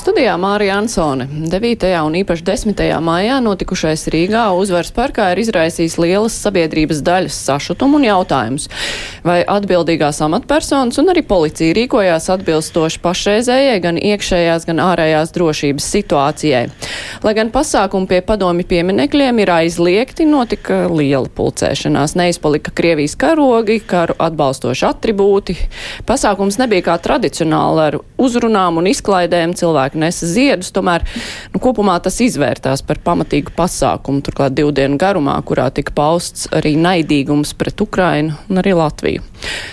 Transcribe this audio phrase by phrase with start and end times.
[0.00, 1.26] Studijā Mārija Ansone.
[1.28, 1.82] 9.
[2.06, 2.78] un īpaši 10.
[3.04, 8.70] maijā notikušais Rīgā uzvaras parkā ir izraisījis lielas sabiedrības daļas sašutumu un jautājumus.
[9.28, 16.62] Vai atbildīgās amatpersonas un arī policija rīkojās atbilstoši pašreizējai gan iekšējās, gan ārējās drošības situācijai?
[17.20, 22.16] Lai gan pasākumi pie padomi pieminekļiem ir aizliegti, notika liela pulcēšanās.
[22.16, 25.60] Neizpalika Krievijas karogi, karu atbalstoši atribūti.
[26.08, 31.04] Pasākums nebija kā tradicionāli ar uzrunām un izklaidēm cilvēku cilvēki nesa ziedus, tomēr
[31.52, 36.76] nu, kopumā tas izvērtās par pamatīgu pasākumu, turklāt divu dienu garumā, kurā tika pausts arī
[36.76, 39.22] naidīgums pret Ukrainu un arī Latviju.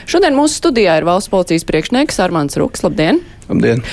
[0.08, 2.84] Šodien mūsu studijā ir valsts policijas priekšnieks Armāns Ruks.
[2.84, 3.22] Labdien!
[3.50, 3.84] Labdien!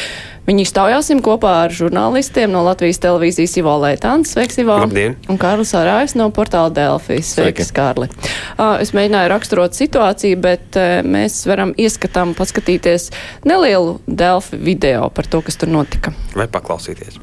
[0.44, 4.34] Viņu iztaujāsim kopā ar žurnālistiem no Latvijas televīzijas Ivo Leitāns.
[4.34, 4.76] Sveiks, Ivo!
[4.82, 5.16] Labdien!
[5.32, 7.32] Un Kārlis Arājs no portāla Delfijas.
[7.38, 8.10] Sveiks, Kārli!
[8.58, 13.08] Uh, es mēģināju raksturot situāciju, bet uh, mēs varam ieskatām paskatīties
[13.48, 16.12] nelielu Delfi video par to, kas tur notika.
[16.36, 17.16] Vai paklausīties?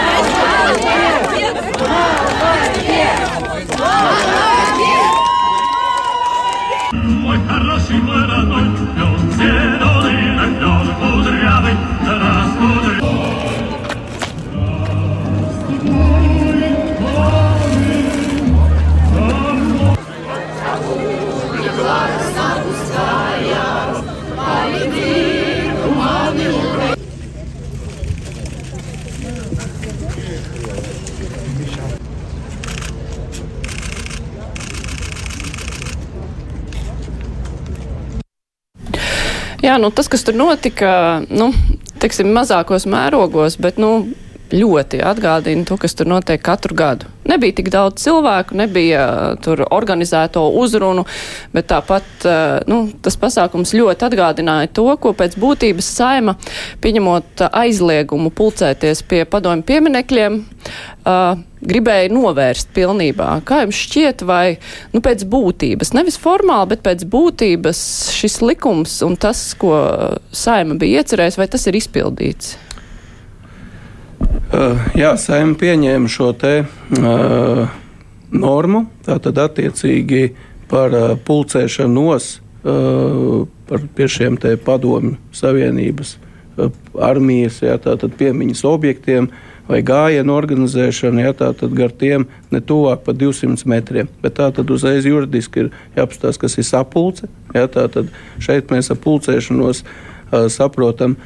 [0.00, 1.11] Ой,
[39.62, 41.52] Jā, nu tas, kas tur notika, nu,
[42.02, 44.08] teiksim, mazākos mērogos, bet, nu,
[44.52, 47.08] ļoti atgādina to, kas tur notiek katru gadu.
[47.28, 51.04] Nebija tik daudz cilvēku, nebija uh, tur organizēto uzrunu,
[51.54, 56.36] bet tāpat uh, nu, tas pasākums ļoti atgādināja to, ko pēc būtības saima,
[56.82, 63.28] pieņemot aizliegumu pulcēties pie padomju pieminekļiem, uh, gribēja novērst pilnībā.
[63.46, 64.56] Kā jums šķiet, vai
[64.94, 67.84] nu, pēc būtības, nevis formāli, bet pēc būtības
[68.18, 69.78] šis likums un tas, ko
[70.34, 72.56] saima bija iecerējis, vai tas ir izpildīts?
[74.52, 77.62] Uh, jā, saima pieņēma šo te uh,
[78.32, 80.26] normu, tātad attiecīgi
[80.70, 86.12] par uh, pulcēšanos par pie šiem te padomju savienības
[87.02, 89.26] armijas, jā, tātad piemiņas objektiem
[89.66, 94.10] vai gājienu organizēšanu, jā, tātad gar tiem ne tuvāk par 200 metriem.
[94.22, 97.30] Bet tā tad uzreiz juridiski ir jāapstās, kas ir sapulce.
[97.54, 98.10] Jā, tātad
[98.42, 99.84] šeit mēs ar pulcēšanos
[100.52, 101.16] saprotam,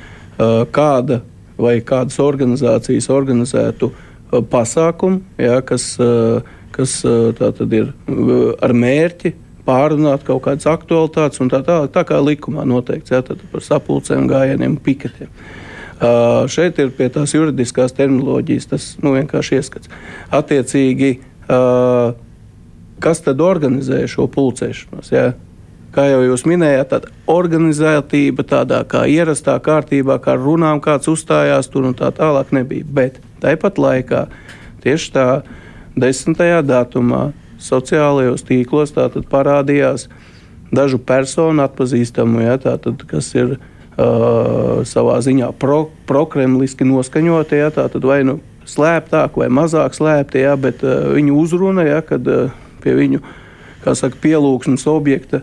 [0.73, 1.21] kāda
[1.61, 6.47] vai kādas organizācijas organizētu uh, pasākumu, jā, kas, uh,
[6.77, 7.33] kas uh,
[7.79, 7.93] ir
[8.63, 9.35] ar mērķi
[9.67, 14.77] pārunāt kaut kādas aktualitātes un tā tālāk, tā kā likumā noteikts, jā, par sapulcēm, gājieniem,
[14.83, 15.33] piketiem.
[15.97, 19.93] Uh, šeit ir pie tās juridiskās terminoloģijas tas nu, vienkārši ieskats.
[20.37, 21.15] Attiecīgi,
[21.49, 22.13] uh,
[23.01, 25.09] kas tad organizē šo pulcēšanos?
[25.15, 25.31] Jā?
[25.97, 31.89] Kā jau jūs minējāt, tāda organizētība, tādā kā ierastā kārtībā, kā runām, kāds uzstājās tur
[31.89, 32.85] un tā tālāk nebija.
[32.85, 34.27] Bet tāpat laikā
[34.85, 35.27] tieši tā
[35.97, 37.31] desmitajā datumā
[37.63, 38.93] sociālajos tīklos
[39.31, 40.11] parādījās
[40.77, 48.05] dažu personu atpazīstamu, ja, tātad, kas ir uh, savā ziņā pro, prokremliski noskaņoti, ja, tātad
[48.05, 52.53] vai nu slēptāk vai mazāk slēpti, ja, bet uh, viņu uzruna, ja, kad uh,
[52.85, 53.23] pie viņu,
[53.87, 55.41] saka, pielūgsmes objekta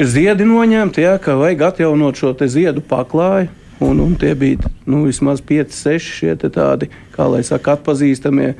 [0.00, 3.50] ir ziedi noņemti, ja, ka vajag atjaunot šo ziedu paklāju.
[3.80, 8.50] Un, un tie bija nu, vismaz 5, 6 šie tādi, kā lai saka, atpazīstamie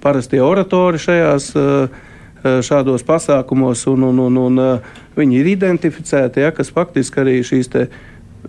[0.00, 1.50] parastie oratori šajās,
[2.64, 4.62] šādos pasākumos, un, un, un, un
[5.20, 7.68] viņi ir identificēti, ja, kas faktiski arī šīs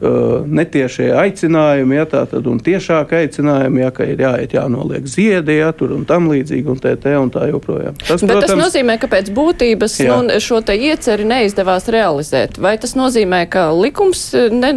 [0.01, 5.71] netiešie aicinājumi, ja tā tad un tiešāk aicinājumi, ja ka ir jāiet, jānoliek ziedi, ja
[5.77, 7.97] tur un tam līdzīgi, un tē, tē, un tā joprojām.
[7.99, 10.15] Tas, Bet protams, tas nozīmē, ka pēc būtības jā.
[10.15, 12.57] nu, šo te ieceri neizdevās realizēt.
[12.61, 14.23] Vai tas nozīmē, ka likums
[14.53, 14.71] ne,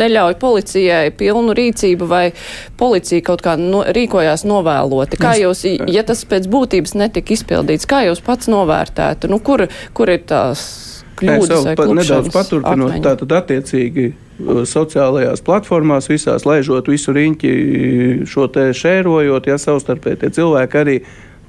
[0.00, 2.24] neļauj policijai pilnu rīcību, vai
[2.80, 5.20] policija kaut kā no, rīkojās novēloti?
[5.20, 9.30] Kā jūs, ja tas pēc būtības netika izpildīts, kā jūs pats novērtētu?
[9.30, 10.85] Nu, kur, kur ir tās?
[11.16, 13.04] Kļūdas, Nē, pat, nedaudz paturpinot, akmeņi.
[13.04, 14.10] tātad attiecīgi
[14.68, 17.52] sociālajās platformās, visās laižot visu riņķi,
[18.28, 20.98] šo te šērojot, ja savstarpēji tie cilvēki arī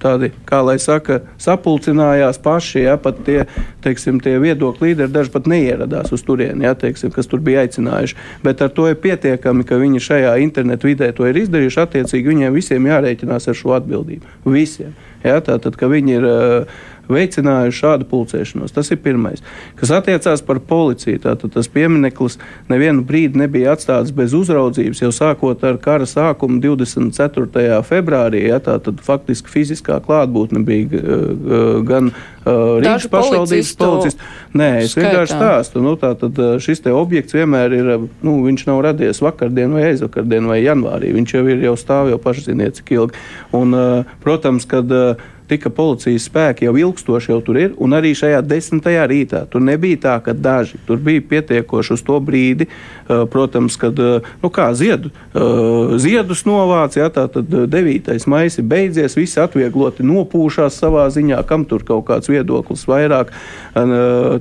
[0.02, 3.40] tādi, kā lai saka, sapulcinājās paši, ja pat tie,
[3.86, 8.18] teiksim, tie viedokļu līderi daži pat neieradās uz turieni, ja, teiksim, kas tur bija aicinājuši.
[8.46, 11.82] Bet ar to ir pietiekami, ka viņi šajā internetu vidē to ir izdarījuši.
[11.84, 14.38] Attiecīgi viņiem visiem jārēķinās ar šo atbildību.
[14.54, 14.94] Visiem.
[15.26, 16.78] Ja, tātad, ka viņi ir uh,
[17.12, 18.74] veicinājuši šādu pulcēšanos.
[18.76, 19.44] Tas ir pirmais.
[19.80, 22.38] Kas attiecās par policiju, tātad tas piemineklis
[22.72, 27.82] nevienu brīdi nebija atstāts bez uzraudzības, jau sākot ar kara sākumu 24.
[27.88, 28.48] februārī.
[28.48, 34.28] Ja, tātad faktiski fiziskā klātbūtne bija uh, gan uh, Rīgas pašvaldības policists.
[34.58, 35.12] Nē, es skaitā.
[35.12, 35.84] vienkārši stāstu.
[35.84, 37.94] Nu, tātad šis te objekts vienmēr ir,
[38.26, 41.14] nu, viņš nav radies vakardien vai aizvakardien vai janvārī.
[41.18, 43.26] Viņš jau ir jau stāv jau pašziniet, cik ilgi.
[43.58, 48.14] Un, uh, protams, kad uh, tika policijas spēki jau ilgstoši jau tur ir, un arī
[48.18, 53.24] šajā desmitajā rītā tur nebija tā, ka daži tur bija pietiekoši uz to brīdi, uh,
[53.32, 58.12] protams, kad, uh, nu ziedu, uh, ziedus novāc, jā, tā tad 9.
[58.28, 63.32] maisi beidzies, visi atviegloti nopūšās savā ziņā, kam tur kaut kāds viedoklis vairāk,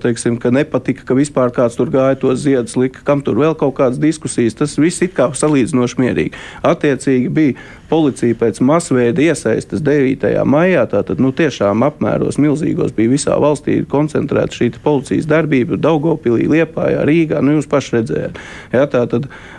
[0.02, 3.76] teiksim, ka nepatika, ka vispār kāds tur gāja tos ziedus lika, kam tur vēl kaut
[3.78, 6.44] kādas diskusijas, tas viss it kā salīdzinoši mierīgi.
[6.66, 7.56] Attiecīgi bija
[7.90, 10.28] policija pēc masveida iesaistas 9.
[10.48, 17.04] maijā, tātad nu, tiešām apmēros milzīgos bija visā valstī koncentrēta šī policijas darbība, Daugopilī, Liepājā,
[17.08, 18.40] Rīgā, nu jūs paši redzējāt.
[18.74, 19.55] Ja, tātad, uh,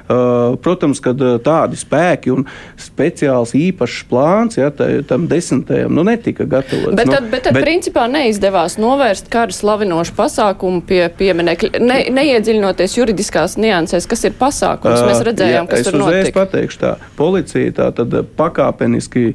[0.64, 1.14] protams, ka
[1.44, 2.46] tādi spēki un
[2.80, 4.70] speciāls īpašs plāns ja,
[5.08, 6.96] tam desmitajam nu, netika gatavots.
[6.96, 12.00] Bet tad, nu, bet tad bet, principā neizdevās novērst kara slavinošu pasākumu pie pieminekļa, ne,
[12.18, 15.04] neiedziļinoties juridiskās niansēs, kas ir pasākums.
[15.08, 16.22] Mēs redzējām, uh, ja, kas tur notika.
[16.22, 16.94] Es uzreiz pateikšu tā.
[17.20, 19.34] Policija tā tad pakāpeniski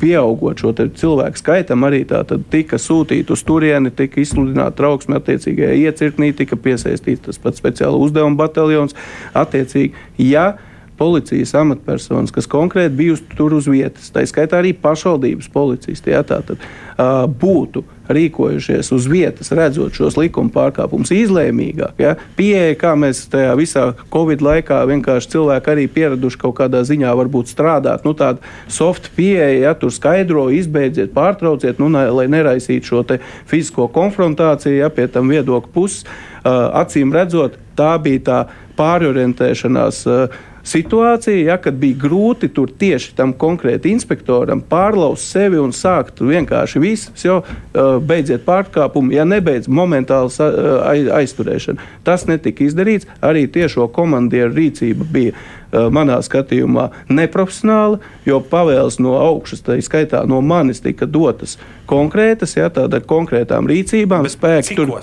[0.00, 2.22] pieaugot šo cilvēku skaitam, arī tā
[2.52, 8.38] tika sūtīta uz turieni, tika izsludināta trauksme attiecīgajā iecirknī, tika piesaistīts tas pats speciāla uzdevuma
[8.40, 8.96] bataljons.
[9.36, 9.94] Attiecīgi,
[10.30, 10.52] ja
[11.00, 16.60] policijas amatpersonas, kas konkrēti bijusi tur uz vietas, tā skaitā arī pašvaldības policisti, ja, tātad,
[16.60, 17.80] uh, būtu
[18.10, 22.02] rīkojušies uz vietas, redzot šos likuma pārkāpumus izlēmīgāk.
[22.02, 27.14] Ja, pieeja, kā mēs tajā visā Covid laikā vienkārši cilvēki arī pieraduši kaut kādā ziņā
[27.22, 33.04] varbūt strādāt, nu tāda soft pieeja, ja tur skaidro, izbeidziet, pārtrauciet, nu, lai neraisītu šo
[33.48, 36.04] fizisko konfrontāciju, ja pie tam viedokļu puses.
[36.44, 38.38] Acīm redzot, tā bija tā
[38.78, 45.72] pārorientēšanās uh, situācija, ja, kad bija grūti tur tieši tam konkrēti inspektoram pārlaust sevi un
[45.76, 51.80] sākt vienkārši visu, jau uh, beidziet pārkāpumu, ja nebeidz momentāli uh, aizturēšanu.
[52.04, 59.16] Tas netika izdarīts, arī tiešo komandieru rīcība bija uh, manā skatījumā neprofesionāla, jo pavēles no
[59.20, 61.56] augšas, tā skaitā no manis, tika dotas
[61.90, 64.98] konkrētas, ja, tāda konkrētām rīcībām, spēki tur.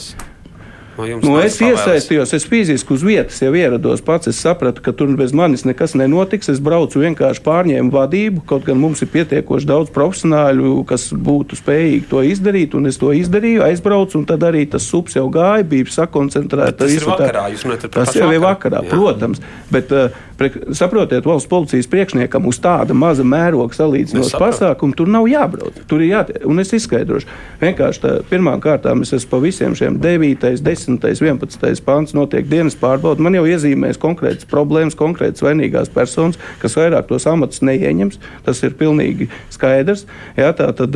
[0.97, 4.31] No nu, es iesaistījos, es fiziski uz vietas jau ierados pats.
[4.31, 6.49] Es sapratu, ka tur bez manis nekas nenotiks.
[6.53, 12.09] Es braucu vienkārši pārņēmu vadību, kaut gan mums ir pietiekoši daudz profesionāļu, kas būtu spējīgi
[12.09, 12.77] to izdarīt.
[12.77, 16.79] Un es to izdarīju, aizbraucu, un tad arī tas sups jau gāja, bija sakoncentrēts.
[16.81, 18.94] Tas ir vakarā, par tas jau ir vakarā, jā.
[18.95, 19.44] protams.
[19.73, 20.25] Bet, uh,
[20.73, 25.77] saprotiet, valsts policijas priekšniekam uz tāda maza mēroga salīdzinot pasākumu, tur nav jābrauc.
[25.89, 27.29] Tur ir jātiek, un es izskaidrošu.
[27.61, 32.78] Vienkārši tā, pirmām kārtām es esmu pa visiem šiem 9, 10, 11 pāns notiek dienas
[32.80, 33.24] pārbauda.
[33.24, 38.19] Man jau iezīmēs konkrētas problēmas, konkrētas vainīgās personas, kas vairāk tos amatus neieņems.
[38.48, 40.06] Tas ir pilnīgi skaidrs.
[40.38, 40.95] Jā, tā tad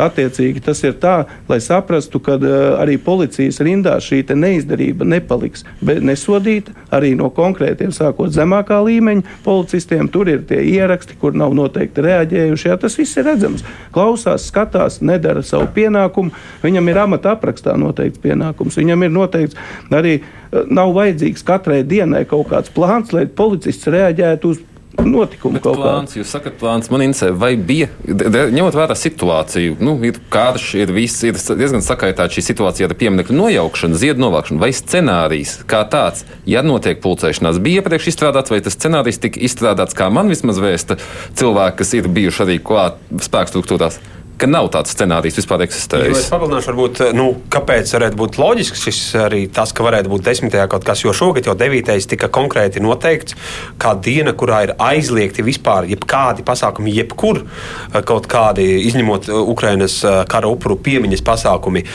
[0.00, 1.16] attiecīgi tas ir tā,
[1.50, 2.38] lai saprastu, ka
[2.80, 10.08] arī policijas rindā šī neizdarība nepaliks nesodīta arī no konkrētiem sākot zemākā līmeņa policistiem.
[10.12, 12.68] Tur ir tie ieraksti, kur nav noteikti reaģējuši.
[12.70, 13.64] Jā, tas viss ir redzams.
[13.94, 16.32] Klausās, skatās, nedara savu pienākumu.
[16.64, 18.78] Viņam ir amata aprakstā noteikts pienākums.
[18.80, 19.58] Viņam ir noteikts.
[19.90, 24.64] Arī eh, nav vajadzīgs katrai dienai kaut kāds plāns, lai policists reaģētu uz
[25.04, 26.20] notikumu kaut plāns, kā.
[26.20, 31.22] Jūs sakat, plāns man interesē, vai bija, ņemot vērā situāciju, nu, ir karš, ir viss,
[31.26, 36.64] ir diezgan sakaitāta šī situācija ar pieminiektu nojaukšanu, ziedu novākšanu, vai scenārijs kā tāds, ja
[36.66, 40.98] notiek pulcēšanās, bija iepriekš izstrādāts, vai tas scenārijs tika izstrādāts, kā man vismaz vēsta
[41.36, 44.00] cilvēki, kas ir bijuši arī klāt spēku struktūrās
[44.40, 46.18] ka nav tāds scenārijs vispār eksistējis.
[46.20, 50.66] Es papildināšu, varbūt, nu, kāpēc varētu būt loģisks šis arī tas, ka varētu būt desmitajā
[50.72, 53.36] kaut kas, jo šogad jau devītais tika konkrēti noteikts
[53.80, 59.98] kā diena, kurā ir aizliegti vispār jebkādi pasākumi, jebkur eh, kaut kādi, izņemot eh, Ukrainas
[60.04, 61.86] eh, kara upuru piemiņas pasākumi.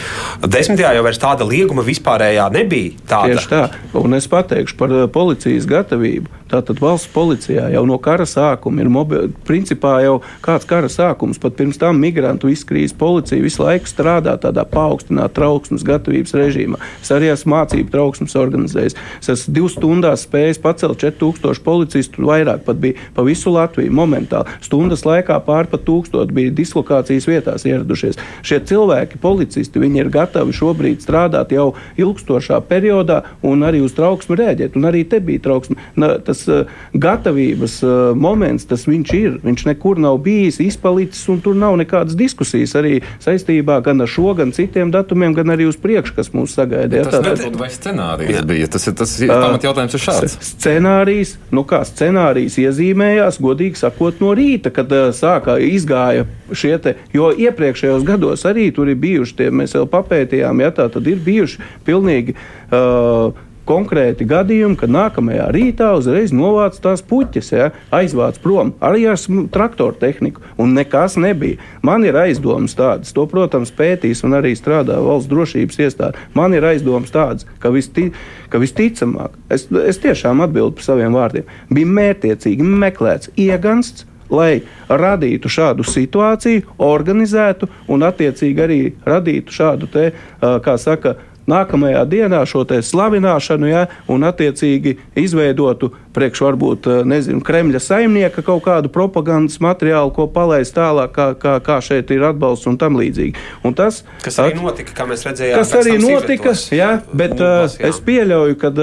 [0.42, 2.98] Desmitajā jau vairs tāda lieguma vispārējā nebija.
[3.06, 3.38] Tāda.
[3.38, 3.64] Tieši tā,
[4.02, 9.30] un es pateikšu par policijas gatavību Tātad valsts policijā jau no kara sākuma ir mobili,
[9.48, 12.02] principā jau kāds kara sākums, pat pirms tam
[12.32, 16.80] migrantu izkrīzes policija visu laiku strādā tādā paaugstināta trauksmes gatavības režīmā.
[17.02, 18.96] Es arī esmu mācību trauksmes organizējis.
[19.22, 24.50] Es esmu divas stundās spējis pacelt 4000 policistu, vairāk pat bija pa visu Latviju momentāli.
[24.64, 28.20] Stundas laikā pār pat tūkstoši bija dislokācijas vietās ieradušies.
[28.44, 34.40] Šie cilvēki, policisti, viņi ir gatavi šobrīd strādāt jau ilgstošā periodā un arī uz trauksmi
[34.40, 34.78] rēģēt.
[34.80, 35.78] Un arī te bija trauksme.
[35.96, 39.38] Tas tas uh, gatavības uh, moments, tas viņš ir.
[39.44, 44.32] Viņš nekur nav bijis izpalicis, un tur nav nekādas diskusijas arī saistībā gan ar šo,
[44.38, 47.04] gan citiem datumiem, gan arī uz priekšu, kas mūs sagaida.
[47.10, 48.70] Tas nebūtu vai scenārijs bija.
[48.72, 50.38] Tas ir tas ir pamat jautājums ir šāds.
[50.52, 56.96] Scenārijs, nu kā scenārijs iezīmējās, godīgi sakot, no rīta, kad uh, sākā izgāja šie te,
[57.16, 61.22] jo iepriekšējos gados arī tur ir bijuši tie, mēs jau papētījām, ja tā tad ir
[61.24, 62.38] bijuši pilnīgi.
[62.72, 69.20] Uh, konkrēti gadījumi, kad nākamajā rītā uzreiz novāc tās puķes, ja, aizvāc prom arī ar
[69.54, 71.62] traktoru tehniku, un nekas nebija.
[71.86, 76.28] Man ir aizdomas tādas, to, protams, pētīs un arī strādā valsts drošības iestāde.
[76.38, 78.10] Man ir aizdomas tādas, ka, visti,
[78.52, 85.50] ka visticamāk, es, es tiešām atbildu par saviem vārdiem, bija mērķiecīgi meklēts iegansts lai radītu
[85.52, 90.06] šādu situāciju, organizētu un attiecīgi arī radītu šādu te,
[90.40, 91.18] kā saka,
[91.50, 98.64] nākamajā dienā šo slavināšanu, ja, un attiecīgi izveidotu priekš varbūt eh, nezinu, Kremļa saimnieka kaut
[98.68, 103.36] kādu propagandas materiālu, ko palaist tālāk, kā, kā, kā šeit ir atbalsts un tam līdzīgi.
[103.68, 107.92] Un tas, kas arī notika, kā mēs redzējām, kas arī notika, jā, bet mūs, jā.
[107.92, 108.74] es pieļauju, ka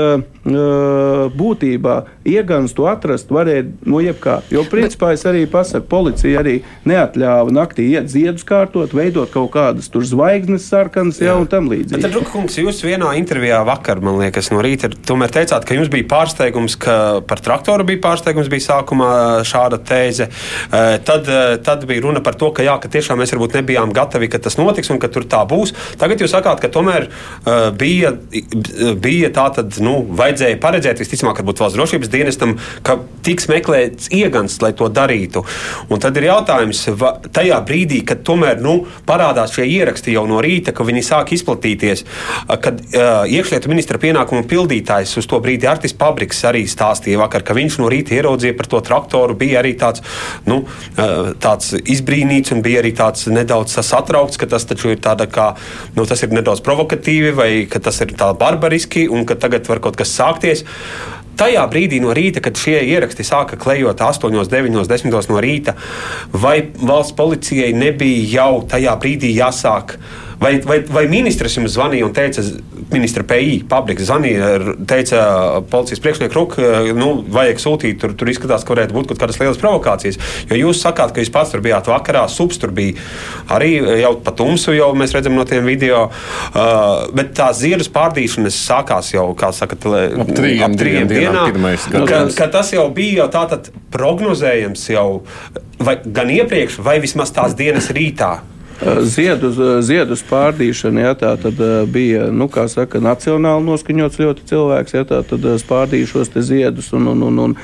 [0.48, 1.96] uh, būtībā
[2.28, 4.40] ieganstu atrast varēja no jebkā.
[4.52, 6.58] Jo principā es arī pasaku, policija arī
[6.88, 11.70] neatļāva naktī iet ziedus kārtot, veidot kaut kādas tur zvaigznes sarkanas, jā, jā un tam
[11.72, 12.02] līdzīgi.
[12.02, 16.08] Bet, Rukungs, jūs vienā intervijā vakar, man liekas, no rīta tomēr teicāt, ka jums bija
[16.10, 19.10] pārsteigums, ka par traktoru bija pārsteigums, bija sākumā
[19.48, 20.28] šāda tēze.
[20.28, 23.92] Eh, tad, eh, tad bija runa par to, ka, jā, ka tiešām mēs varbūt nebijām
[23.96, 25.74] gatavi, ka tas notiks un ka tur tā būs.
[25.98, 28.12] Tagad jūs sakāt, ka tomēr eh, bija,
[29.00, 34.60] bija tā, tad nu, vajadzēja paredzēt, visticamāk, varbūt valsts drošības dienestam, ka tiks meklēts iegans,
[34.62, 35.44] lai to darītu.
[35.88, 40.42] Un tad ir jautājums, va, tajā brīdī, kad tomēr nu, parādās šie ieraksti jau no
[40.44, 42.04] rīta, ka viņi sāk izplatīties,
[42.62, 47.42] kad uh, iekšlietu ministra pienākumu pildītājs uz to brīdi Artis Pabriks arī stāstīja stāstīja vakar,
[47.42, 49.36] ka viņš no rīta ieraudzīja par to traktoru.
[49.36, 50.02] Bija arī tāds,
[50.46, 50.66] nu,
[51.40, 55.56] tāds izbrīnīts un bija arī tāds nedaudz satraukts, ka tas taču ir tāda kā,
[55.96, 59.80] nu, tas ir nedaudz provokatīvi vai ka tas ir tā barbariski un ka tagad var
[59.80, 60.64] kaut kas sākties.
[61.38, 65.76] Tajā brīdī no rīta, kad šie ieraksti sāka klejot 8, 9, 10 no rīta,
[66.32, 72.06] vai valsts policijai nebija jau tajā brīdī jāsāk uh, Vai, vai, vai ministrs jums zvanīja
[72.06, 72.44] un teica,
[72.92, 75.22] ministra PI pabriks zvanīja, teica
[75.70, 76.54] policijas priekšnieku Ruk,
[76.94, 80.20] nu, vajag sūtīt, tur, tur izskatās, ka varētu būt kaut kādas lielas provokācijas.
[80.50, 82.94] Jo jūs sakāt, ka jūs pats tur bijāt vakarā, subs tur bija
[83.50, 83.72] arī
[84.04, 86.06] jau pa tumsu, jau mēs redzam no tiem video.
[86.52, 91.50] Uh, bet tās ziedas pārdīšanas sākās jau, kā sakat, ap trījiem, ap trījiem dienām.
[91.50, 95.08] dienām ka, ka tas jau bija jau tātad prognozējams jau
[95.82, 98.38] vai, gan iepriekš, vai vismaz tās dienas rītā.
[98.78, 101.58] Ziedus, ziedus pārdīšana, ja tā tad
[101.90, 107.24] bija, nu, saka, nacionāli noskaņots ļoti cilvēks, ja tā tad spārdīja šos ziedus un, un,
[107.26, 107.56] un, un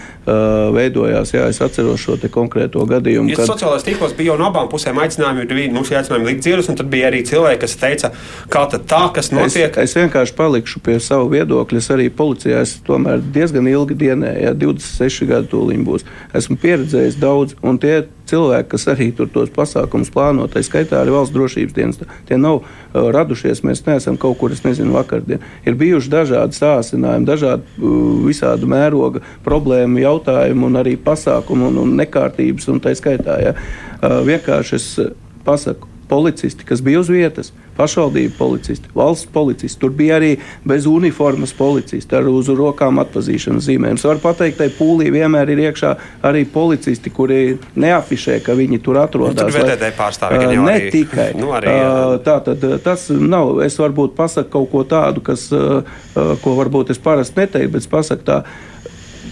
[0.75, 3.31] veidojās, jā, es atceros šo konkrēto gadījumu.
[3.31, 3.53] Ja kad...
[3.53, 6.81] Sociālajās tīklos bija jau no abām pusēm aicinājumi, bija, nu, šie aicinājumi likt ziedus, un
[6.81, 8.11] tad bija arī cilvēki, kas teica,
[8.51, 9.79] kā tā, kas notiek.
[9.79, 14.45] Es, es vienkārši palikšu pie savu viedokļa, es arī policijā esmu tomēr diezgan ilgi dienēju,
[14.49, 16.09] ja 26 gadu tūliņ būs.
[16.35, 21.15] Esmu pieredzējis daudz, un tie cilvēki, kas arī tur tos pasākumus plāno, tā skaitā arī
[21.15, 23.65] valsts drošības dienas, tie nav uh, radušies.
[23.67, 25.45] Mēs neesam kaut kur, es nezinu, vakardien.
[25.69, 31.97] Ir bijuši dažādi sācinājumi, dažādi uh, visādi mēroga problēmu jautājumi un arī pasākumi un, un
[32.01, 33.41] nekārtības, un tā skaitā.
[33.45, 33.57] Ja.
[34.01, 34.89] Uh, vienkārši es
[35.45, 39.81] pasaku, policisti, kas bija uz vietas, pašvaldību policisti, valsts policisti.
[39.83, 43.99] Tur bija arī bez uniformas policisti ar uz rokām atpazīšanas zīmēm.
[43.99, 45.91] Es varu pateikt, ka pūlī vienmēr ir iekšā
[46.31, 47.41] arī policisti, kuri
[47.75, 49.41] neafišē, ka viņi tur atrodas.
[49.41, 51.31] Nu, tur VTD pārstāvji uh, ne arī, tikai.
[51.41, 55.49] Nu, arī, uh, tā tad tas nav, es varbūt pasaku kaut ko tādu, kas,
[56.15, 58.39] ko varbūt es parasti neteiktu, bet es pasaku tā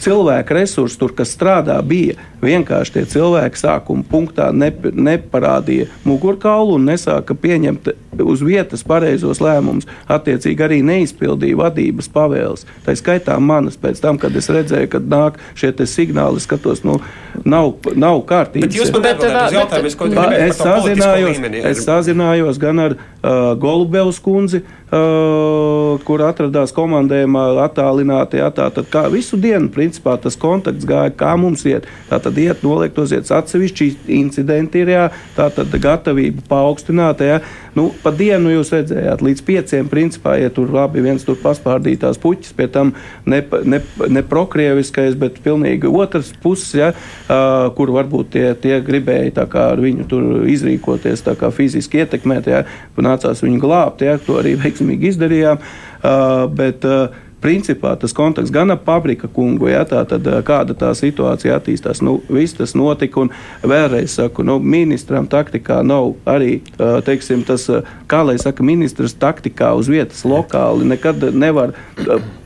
[0.00, 6.88] cilvēku resursi, tur, kas strādā, bija vienkārši tie cilvēki sākuma punktā ne, neparādīja mugurkaulu un
[6.92, 12.66] nesāka pieņemt uz vietas pareizos lēmumus, attiecīgi arī neizpildīja vadības pavēles.
[12.84, 16.98] Tā skaitā manas pēc tam, kad es redzēju, kad nāk šie signāli, skatos, nu,
[17.44, 18.68] nav, nav kārtības.
[18.68, 21.42] Bet jūs man Bet, atbildējat uz jautājumu, ko gribētu es, sazinājos,
[21.72, 28.40] es sazinājos gan ar uh, Golubevas kundzi, uh, kur atradās komandējumā attālināti.
[28.42, 31.88] Jā, tātad kā visu dienu, principā, tas kontakts gāja, kā mums iet.
[32.10, 37.28] Tātad iet noliektos, iet atsevišķi incidenti ir, jā, tātad gatavība paaugstināta.
[37.28, 37.42] Jā.
[37.78, 42.52] Nu, pa dienu jūs redzējāt, līdz pieciem, principā, ja tur labi viens tur paspārdītās puķis,
[42.58, 42.92] pie tam
[43.24, 43.80] ne, ne,
[44.12, 49.70] ne prokrieviskais, bet pilnīgi otrs puses, ja, uh, kur varbūt tie, tie gribēja tā kā
[49.72, 52.64] ar viņu tur izrīkoties, tā kā fiziski ietekmēt, ja,
[53.00, 55.62] nācās viņu glābt, ja, to arī veiksmīgi izdarījām.
[56.02, 60.92] Uh, bet, uh, Principā tas kontakts gan ap paprika kungu, ja tā tad kāda tā
[60.94, 62.02] situācija attīstās.
[62.04, 63.32] Nu, viss tas notika, un
[63.66, 67.66] vēlreiz saku, nu, ministram taktikā nav arī, teiksim, tas,
[68.10, 71.74] kā lai saka, ministrs taktikā uz vietas lokāli nekad nevar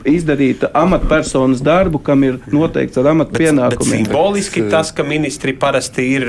[0.07, 4.05] izdarīt amatpersonas darbu, kam ir noteikts ar amatu Bet pienākumiem.
[4.05, 6.27] simboliski tas, ka ministri parasti ir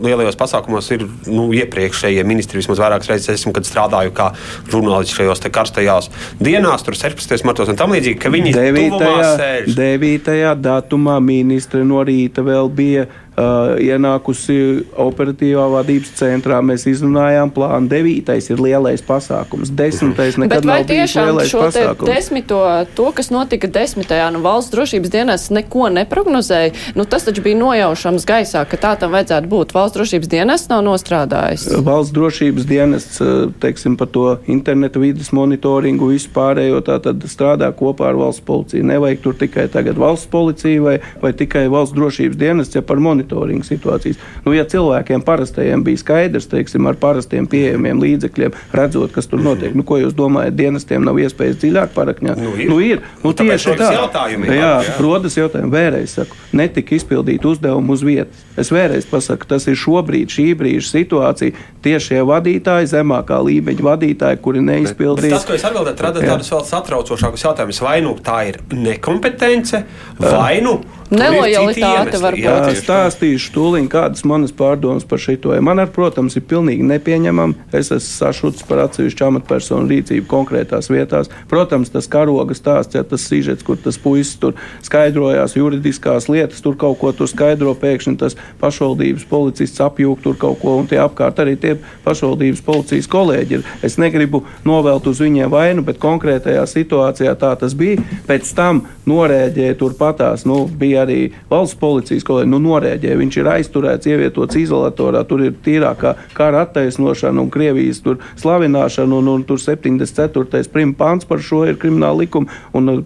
[0.00, 2.60] lielajos pasākumos, ir nu, iepriekšējie ministri.
[2.60, 4.30] Vismaz vairākas reizes esmu, kad strādāju kā
[4.72, 6.10] žurnālists šajos karstajās
[6.40, 7.59] dienās, tur 17.
[7.60, 8.86] Martos un tam līdzīgi, ka viņi 9.
[8.94, 9.74] tuvumā sēž.
[9.76, 10.38] 9.
[10.64, 13.06] datumā ministre no rīta vēl bija
[13.36, 14.56] uh, ienākusi
[15.00, 16.60] operatīvā vadības centrā.
[16.64, 17.90] Mēs izrunājām plānu.
[17.90, 18.34] 9.
[18.52, 20.14] ir lielais pasākums, 10.
[20.16, 22.10] nekad Bet vai nav bijis lielais pasākums.
[22.10, 22.60] desmito,
[22.96, 26.74] to, kas notika desmitajā, nu valsts drošības dienas neko neprognozēja?
[26.98, 29.74] Nu, tas taču bija nojaušams gaisā, ka tā tam vajadzētu būt.
[29.76, 31.68] Valsts drošības dienas nav nostrādājis.
[31.86, 38.10] Valsts drošības dienests, uh, teiksim, par to internetu vidas monitoringu, vispārējo tā tad strādā kopā
[38.10, 38.86] ar valsts policiju.
[38.90, 43.19] Nevajag tur tikai tagad valsts policija vai, vai tikai valsts drošības dienests, ja par monitoringu
[43.66, 44.20] situācijas.
[44.44, 49.74] Nu, ja cilvēkiem parastajiem bija skaidrs, teiksim, ar parastiem pieejamiem līdzekļiem, redzot, kas tur notiek,
[49.74, 52.40] nu, ko jūs domājat, dienestiem nav iespējas dziļāk parakņāt?
[52.40, 52.68] Nu, ir.
[52.70, 53.02] Nu, ir.
[53.24, 53.88] Nu, Nu, tieši tā.
[53.94, 54.48] jautājumi.
[54.50, 54.94] Jā, Jā.
[55.00, 55.70] rodas jautājumi.
[55.70, 58.42] Vēlreiz saku, netika izpildīti uzdevumi uz vietas.
[58.58, 61.52] Es vēlreiz pasaku, tas ir šobrīd šī brīža situācija.
[61.84, 65.36] Tieši šie vadītāji, zemākā līmeņa vadītāji, kuri neizpildīja.
[65.38, 67.80] tas, ko jūs atbildat, rada tādus vēl satraucošākus jautājumus.
[67.86, 69.84] Vai nu tā ir nekompetence,
[70.18, 72.22] vai nu ir Nelojalitāte iemesli.
[72.22, 72.44] varbūt.
[72.44, 75.36] Jā, stāstīšu tūlīt, kādas manas pārdomas par šo.
[75.64, 77.70] Man, ar, protams, ir pilnīgi nepieņemami.
[77.72, 81.30] Es esmu sašuts par atsevišķu amatpersonu rīcību konkrētās vietās.
[81.50, 86.76] Protams, tas karoga stāsts, ja tas sižets, kur tas puisis tur skaidrojās juridiskās lietas, tur
[86.78, 91.40] kaut ko tur skaidro, pēkšņi tas pašvaldības policists apjūg tur kaut ko, un tie apkārt
[91.42, 93.66] arī tie pašvaldības policijas kolēģi ir.
[93.86, 98.02] Es negribu novelt uz viņiem vainu, bet konkrētajā situācijā tā tas bija.
[98.28, 101.18] Pēc tam norēģēja turpatās, nu, bija arī
[101.50, 103.18] valsts policijas kolēģi, nu, norēģēja.
[103.20, 108.02] Viņš ir aizturēts, ievietots izolatorā, tur ir tīrākā kara attaisnošana un Krievijas
[108.40, 110.62] slavināšana, un, un tur 74.
[110.72, 113.00] prima pāns par šo ir krimināla likuma, un uh,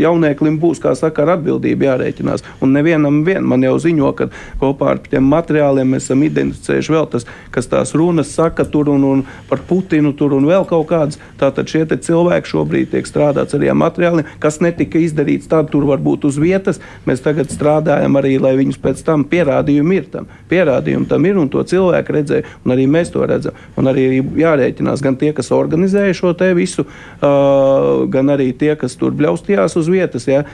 [0.00, 2.44] jaunieklim būs, kā saka, ar atbildību jārēķinās.
[2.64, 4.30] Un nevienam vien man jau ziņo, ka
[4.62, 9.04] kopā ar tiem materiāliem mēs esam identificējuši vēl tas, kas tās runas saka tur un,
[9.04, 11.20] un par Putinu tur un vēl kaut kādas.
[11.40, 16.38] Tātad šie cilvēki šobrīd tiek strādāts ar materiāliem, kas netika izdarīts tad tur varbūt uz
[16.40, 16.80] vietas.
[17.06, 20.28] Mēs tagad strādājam arī, lai viņus pēc tam pierādījumi ir tam.
[20.50, 23.58] Pierādījumi tam ir un to cilvēku redzēja, un arī mēs to redzam.
[23.76, 24.06] Un arī
[24.40, 29.76] jārēķinās gan tie, kas organizēja šo te visu, uh, gan arī tie, kas tur bļaustījās
[29.76, 30.28] uz vietas.
[30.30, 30.46] Ja?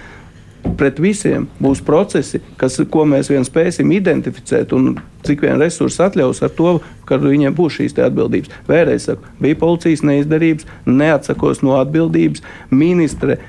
[0.78, 4.94] Pret visiem būs procesi, kas, ko mēs vien spēsim identificēt, un
[5.26, 6.76] cik vien resursi atļaus ar to,
[7.08, 8.52] ka viņiem būs šīs atbildības.
[8.70, 12.44] Vēlreiz saku, bija policijas neizdarības, neatsakos no atbildības.
[12.70, 13.40] Ministre,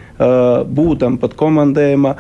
[0.74, 2.16] būdam pat komandējumā,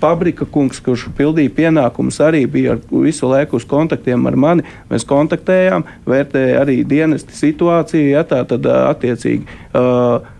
[0.00, 4.64] Pabrika kungs, kurš pildīja pienākumus, arī bija ar visu laiku uz kontaktiem ar mani.
[4.90, 9.46] Mēs kontaktējām, vērtēja arī dienesti situāciju, ja tā tad attiecīgi.
[9.72, 10.34] Uh,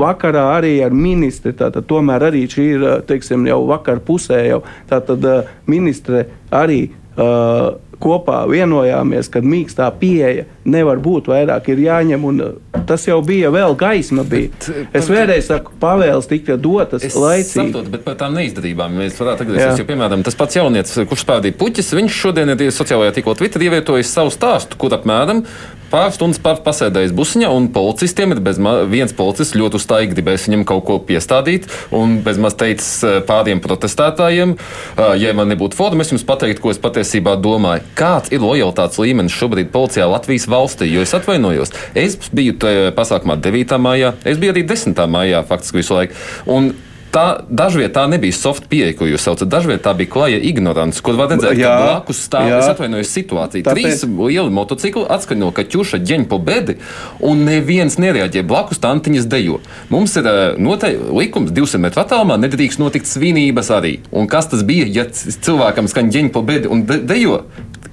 [0.00, 5.26] Vakarā arī ar ministri, tātad tomēr arī šī ir, teiksim, jau vakar pusē jau, tātad
[5.68, 6.84] ministre arī
[7.18, 13.18] uh, kopā vienojāmies, ka mīkstā pieeja nevar būt vairāk, ir jāņem, un uh, tas jau
[13.24, 14.52] bija vēl gaisma bija.
[14.96, 17.70] Es vēlreiz saku, pavēles tika dotas laicīgi.
[17.70, 19.82] saprotu, bet par tām neizdarībām mēs varētu atgriezties.
[19.82, 24.14] Jo, piemēram, tas pats jaunietis, kurš spērdīja puķis, viņš šodien ir sociālajā tīklā Twitter ievietojis
[24.16, 25.44] savu stāstu, kur apmēram
[25.90, 30.66] pāris stundas pār pasēdējis busiņā, un policistiem ir bezmaz viens policists ļoti uzstājīgi gribējis viņam
[30.68, 34.56] kaut ko piestādīt, un bezmaz teicis eh, pāriem protestētājiem,
[34.96, 37.86] "Ā, ja man nebūtu forma, es jums pateiktu, ko es patiesībā domāju.
[37.98, 40.90] Kāds ir lojalitātes līmenis šobrīd policijā Latvijas valstī?
[40.90, 43.78] Jo es atvainojos, es biju tajā pasākumā 9.
[43.78, 45.06] maijā, es biju arī 10.
[45.06, 46.14] maijā faktiski visu laiku.
[46.46, 46.72] Un
[47.10, 49.48] Tā dažviet tā nebija soft pieeja, ko jūs saucat.
[49.50, 53.64] Dažviet tā bija klaja ignorants, kur var redzēt, Jā, ka blakus stāv, atvainojos, situācija.
[53.66, 56.76] Tāpēc- Trīs lieli motocikli atskaņo, ka ķuša ģeņ po bedi,
[57.20, 58.44] un neviens nereaģē.
[58.46, 59.58] Blakus tantiņas dejo.
[59.90, 63.98] Mums ir eh, noteikti likums 200 metru attālumā, nedrīkst notikt svinības arī.
[64.12, 67.42] Un kas tas bija, ja cilvēkam skaņ ģeņ po bedi un de dejo?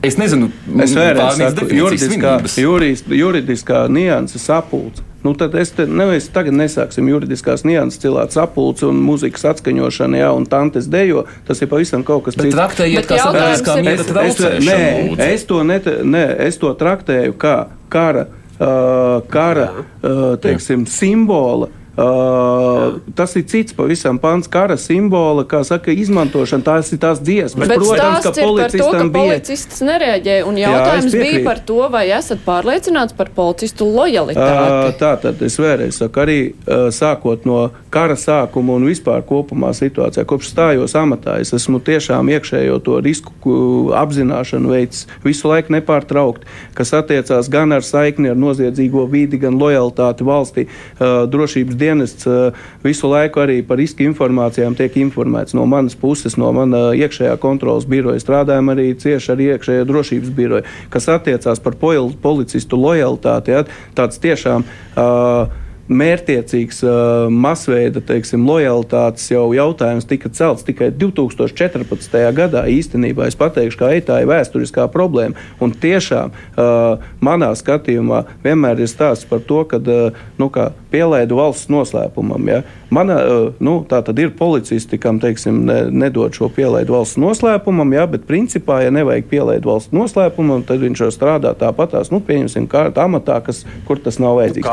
[0.03, 0.51] Es nezinu,
[0.85, 5.06] saku, definīcijas juridiskā, juridiskā nianses sapulce.
[5.23, 10.27] Nu, tad es te, nevis tagad nesāksim juridiskās nianses cilāt sapulci un mūzikas atskaņošanu, jā,
[10.37, 11.25] un tantes dejo.
[11.47, 12.55] Tas ir pavisam kaut kas Bet cits.
[12.55, 15.15] traktējiet, Bet kā jautājums ir- miera Es, es, traucēšanu.
[15.17, 17.55] nē, es, to nete, nē, es to traktēju kā
[17.89, 18.27] kara,
[18.59, 21.67] uh, kara uh, teiksim, simbola.
[21.97, 26.61] Uh, tas ir cits pavisam pants kara simbola, kā saka, izmantošana.
[26.67, 27.67] Tās ir tās dziesmas.
[27.67, 29.23] Bet Protams, ka ir par to, ka policistam bija.
[29.31, 30.43] policists nereaģēja.
[30.45, 34.93] Un Jā, jautājums es bija par to, vai esat pārliecināts par policistu Uh, lojalitāti.
[34.99, 40.25] tā tad es vēlreiz saku, arī uh, sākot no kara sākuma un vispār kopumā situācijā,
[40.29, 46.45] kopš stājos amatā, es esmu tiešām iekšējo to risku ku- apzināšanu veids visu laiku nepārtraukti,
[46.77, 50.67] kas attiecās gan ar saikni ar noziedzīgo vidi, gan lojalitāti valstī.
[50.99, 52.27] Uh, drošības dienests
[52.83, 57.87] visu laiku arī par riska informācijām tiek informēts no manas puses, no mana iekšējā kontrolas
[57.89, 58.21] biroja.
[58.23, 63.55] Strādājam arī cieši ar iekšējo drošības biroju, kas attiecās par pol- policistu lojalitāti.
[63.55, 63.63] Ja,
[63.97, 64.67] tāds tiešām.
[64.97, 72.17] Uh, Mērķiecīgs, uh, masveida teiksim, lojalitātes jau jautājums tika celts tikai 2014.
[72.35, 72.65] gadā.
[72.67, 75.39] Īstenībā es pateikšu, ka tā ir vēsturiskā problēma.
[75.63, 81.39] Un tiešām uh, manā skatījumā vienmēr ir stāsts par to, ka uh, nu, kā, pielaidu
[81.39, 82.51] valsts noslēpumam.
[82.51, 82.59] Ja?
[82.91, 87.95] Mana, uh, nu, tā tad ir policisti, kam teiksim, ne, nedod šo pielaidu valsts noslēpumam,
[87.95, 88.03] ja?
[88.11, 93.07] bet principā, ja nevajag pielaidu valsts noslēpumam, tad viņš jau strādā tāpatās, nu, pieņemsim, kārtā
[93.07, 94.67] amatā, kas, kur tas nav vajadzīgs.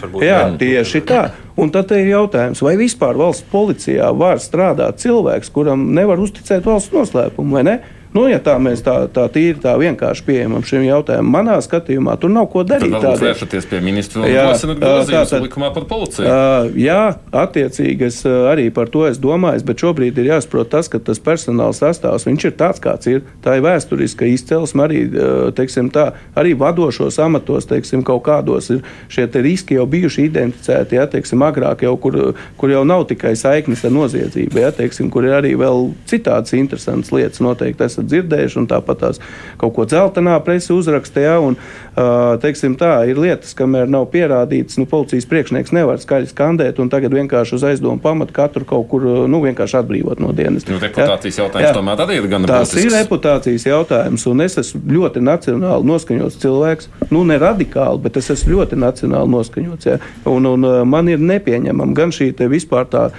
[0.00, 0.58] Varbūt, jā, jā.
[0.60, 1.22] tieši tā.
[1.60, 6.94] Un tad ir jautājums, vai vispār valsts policijā var strādāt cilvēks, kuram nevar uzticēt valsts
[6.94, 7.76] noslēpumu, vai ne?
[8.10, 12.32] Nu, ja tā mēs tā, tā tīri, tā vienkārši pieejam šim jautājumam, manā skatījumā tur
[12.34, 12.96] nav ko Tad darīt.
[12.96, 13.28] tādiem.
[13.28, 14.46] vēršaties pie ministra un ā,
[14.80, 16.26] grozījumus likumā par policiju.
[16.26, 16.98] Uh, jā,
[17.30, 21.76] attiecīgi es arī par to esmu domājis, bet šobrīd ir jāsaprot tas, ka tas personāla
[21.76, 23.22] sastāvs viņš ir tāds, kāds ir.
[23.44, 25.04] Tā ir vēsturiska izcelsme arī,
[25.54, 31.06] teiksim, tā, arī vadošos amatos, teiksim, kaut kādos ir šie riski jau bijuši identificēti, ja,
[31.10, 32.18] teiksim, agrāk jau, kur,
[32.58, 37.14] kur jau nav tikai saiknes ar noziedzību, ja, teiksim, kur ir arī vēl citādas interesantas
[37.14, 39.20] lietas, noteikti esat dzirdējuši, un tāpat tās
[39.60, 44.78] kaut ko dzeltenā presa uzraksta, ja, un, uh, teiksim, tā ir lietas, kamēr nav pierādītas,
[44.80, 49.06] nu, policijas priekšnieks nevar skaļi skandēt, un tagad vienkārši uz aizdomu pamatu katru kaut kur,
[49.30, 50.66] nu, vienkārši atbrīvot no dienas.
[50.70, 55.22] Nu, reputācijas jautājums tomēr arī ir gan Tas ir reputācijas jautājums, un es esmu ļoti
[55.24, 56.90] nacionāli noskaņots cilvēks.
[57.10, 59.90] Nu, ne radikāli, bet es esmu ļoti nacionāli noskaņots.
[59.90, 59.98] Ja?
[60.30, 63.10] Un, un man ir nepieņemama gan šī vispār tā.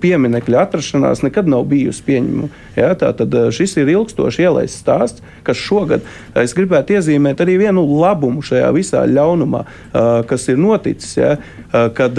[0.00, 2.48] Pieminekļa atrašanās nekad nav bijusi pieņemama.
[2.78, 7.42] Ja, tā tad uh, šis ir ilgstoši ielaists stāsts, kas šogad uh, es gribētu iezīmēt
[7.44, 11.18] arī vienu labumu šajā visā ļaunumā, uh, kas ir noticis.
[11.18, 11.36] Ja,
[11.94, 12.16] kad,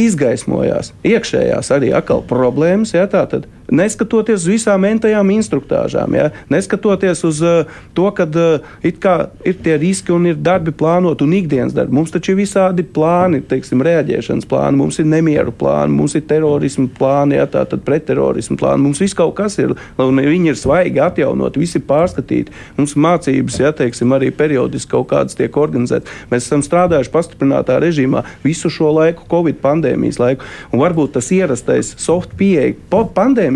[0.00, 2.94] izgaismojās iekšējās arī atkal problēmas.
[2.96, 9.58] Ja, tātad, neskatoties uz visām mentajām instruktāžām, ja, neskatoties uz uh, to, ka uh, ir
[9.64, 11.94] tie riski un ir darbi plānoti un ikdienas darbi.
[11.96, 16.88] Mums taču ir visādi plāni, teiksim, reaģēšanas plāni, mums ir nemieru plāni, mums ir terorismu
[16.98, 18.84] plāni, ja, tātad pretterorismu plāni.
[18.86, 22.54] Mums viss kaut kas ir, un viņi ir svaigi atjaunoti, visi ir pārskatīti.
[22.78, 26.10] Mums mācības, ja teiksim, arī periodiski kaut kādas tiek organizētas.
[26.30, 30.46] Mēs esam strādājuši pastiprinātā režīmā visu šo laiku, Covid pandēmijas laiku.
[30.72, 33.06] Un varbūt tas ierastais soft pieeja po-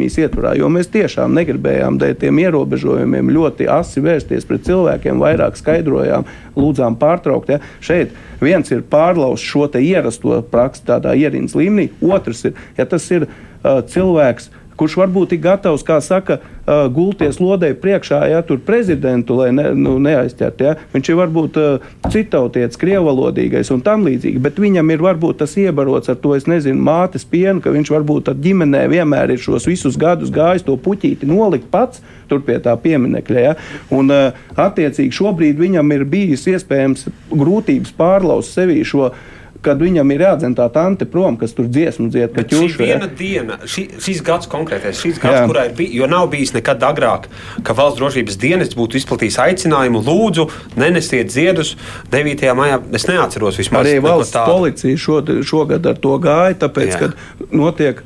[0.05, 5.57] pandēmijas ietvarā, jo mēs tiešām negribējām dēļ tiem ierobežojumiem ļoti asi vērsties pret cilvēkiem, vairāk
[5.57, 6.25] skaidrojām,
[6.57, 7.49] lūdzām pārtraukt.
[7.49, 7.61] Ja.
[7.81, 13.27] Šeit viens ir pārlauzt šo ierasto praksi tādā ierīnas līmenī, otrs ir, ja tas ir
[13.27, 19.38] uh, cilvēks kurš varbūt ir gatavs, kā saka, uh, gulties lodē priekšā, ja tur prezidentu,
[19.40, 20.66] lai ne, nu, neaizķertu.
[20.66, 20.74] Ja?
[20.94, 26.12] Viņš ir varbūt uh, citautietis, krievalodīgais un tam līdzīgi, bet viņam ir varbūt tas iebarots
[26.12, 29.98] ar to, es nezinu, mātes pienu, ka viņš varbūt ar ģimenē vienmēr ir šos visus
[30.00, 32.02] gadus gājis to puķīti nolikt pats.
[32.24, 33.40] Tur pie tā pieminiekļa.
[33.44, 33.54] Ja?
[33.92, 39.10] Un, uh, attiecīgi, šobrīd viņam ir bijis iespējams grūtības pārlaust sevī šo
[39.64, 42.85] kad viņam ir jādzen tā tante prom, kas tur dziesmu dzied, ka šī ķūšu.
[42.85, 42.98] ja.
[42.98, 45.44] viena diena, šī, šis gads konkrētais, šis gads, Jā.
[45.50, 47.29] kurā ir bijis, jo nav bijis nekad agrāk,
[47.64, 50.48] ka valsts drošības dienests būtu izplatījis aicinājumu, lūdzu,
[50.81, 51.74] nenesiet ziedus
[52.12, 52.44] 9.
[52.59, 52.81] maijā.
[52.94, 54.53] Es neatceros vispār Arī valsts tādu.
[54.59, 57.00] policija šod, šogad ar to gāja, tāpēc, Jā.
[57.00, 58.03] ka notiek,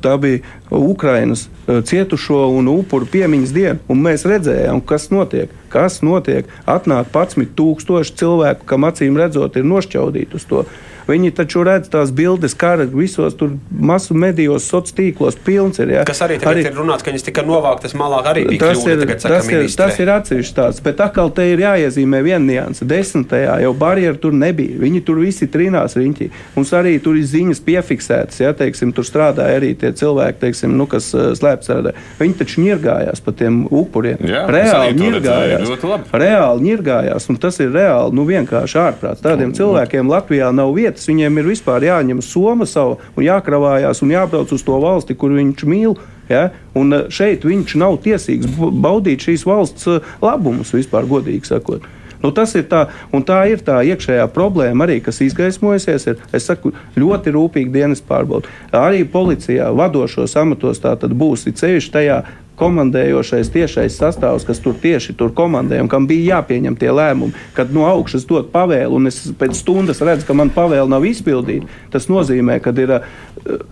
[0.00, 5.52] tā bija Ukrainas uh, cietušo un upuru piemiņas diena, un mēs redzējām, kas notiek.
[5.70, 6.48] Kas notiek?
[6.66, 10.64] Atnāk 11,000 cilvēku, kam acīm redzot, ir nošķaudīti uz to.
[11.10, 15.94] Viņi taču redz tās bildes, kā visos tur masu medijos, sociālos tīklos pilns ir.
[15.96, 16.04] Ja?
[16.08, 19.00] Kas arī tagad arī, ir runāts, ka viņas tika novāktas malā, arī bija tas ir,
[19.02, 22.86] tagad tas, ir, tas ir atsevišķs tāds, bet atkal te ir jāiezīmē viena nianse.
[22.88, 24.78] Desmitajā jau barjeru tur nebija.
[24.80, 26.30] Viņi tur visi trīnās riņķī.
[26.56, 30.86] Mums arī tur ir ziņas piefiksētas, ja teiksim, tur strādāja arī tie cilvēki, teiksim, nu,
[30.90, 31.72] kas uh, slēpts.
[32.20, 34.20] Viņi taču ņirgājās pa tiem upuriem.
[34.26, 36.08] Jā, reāli arī labi.
[36.24, 39.24] Reāli ņirgājās, un tas ir reāli nu, vienkārši ārprāts.
[39.24, 40.99] Tādiem cilvēkiem Latvijā nav vietas.
[41.08, 45.64] Viņiem ir vispār jāņem soma savu un jākravājās un jābrauc uz to valsti, kur viņš
[45.68, 45.96] mīl.
[46.30, 46.48] Ja?
[46.78, 51.88] Un eh, šeit viņš nav tiesīgs baudīt šīs valsts eh, labumus, vispār godīgi sakot.
[52.20, 52.82] Nu, tas ir tā,
[53.16, 56.04] un tā ir tā iekšējā problēma, arī, kas izgaismojusies.
[56.12, 58.50] Ir, es saku, ļoti rūpīgi dienas pārbauda.
[58.76, 62.18] Arī policijā, vadošos amatos, tā tad būs it sevišķi tajā
[62.60, 67.72] komandējošais tiešais sastāvs, kas tur tieši tur komandē un kam bija jāpieņem tie lēmumi, kad
[67.74, 71.68] no augšas dot pavēlu, un es pēc stundas redzu, ka man pavēle nav izpildīta.
[71.92, 73.06] Tas nozīmē, ka ir uh,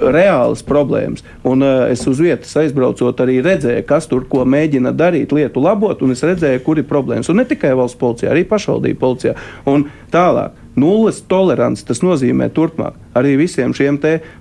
[0.01, 1.25] reālas problēmas.
[1.49, 6.03] Un uh, es uz vietas aizbraucot arī redzēju, kas tur ko mēģina darīt, lietu labot,
[6.03, 7.31] un es redzēju, kur ir problēmas.
[7.33, 9.37] Un ne tikai valsts policijā, arī pašvaldību policijā.
[9.69, 10.65] Un tālāk.
[10.79, 13.99] Nulles tolerants tas nozīmē turpmāk arī visiem šiem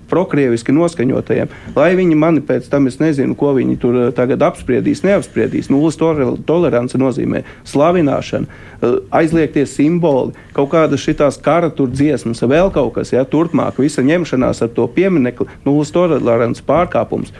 [0.08, 1.50] prokrieviski noskaņotajiem.
[1.76, 5.70] Lai viņi mani pēc tam, es nezinu, ko viņi tur eh, tagad apspriedīs, neapspriedīs.
[5.72, 12.94] Nulles tolerance nozīmē slavināšanu, eh, aizliegtie simboli, kaut kādas šitās kara tur dziesmas, vēl kaut
[13.00, 17.34] kas, ja turpmāk visa ņemšanās ar to pieminekli, nulles tolerants pārkāpums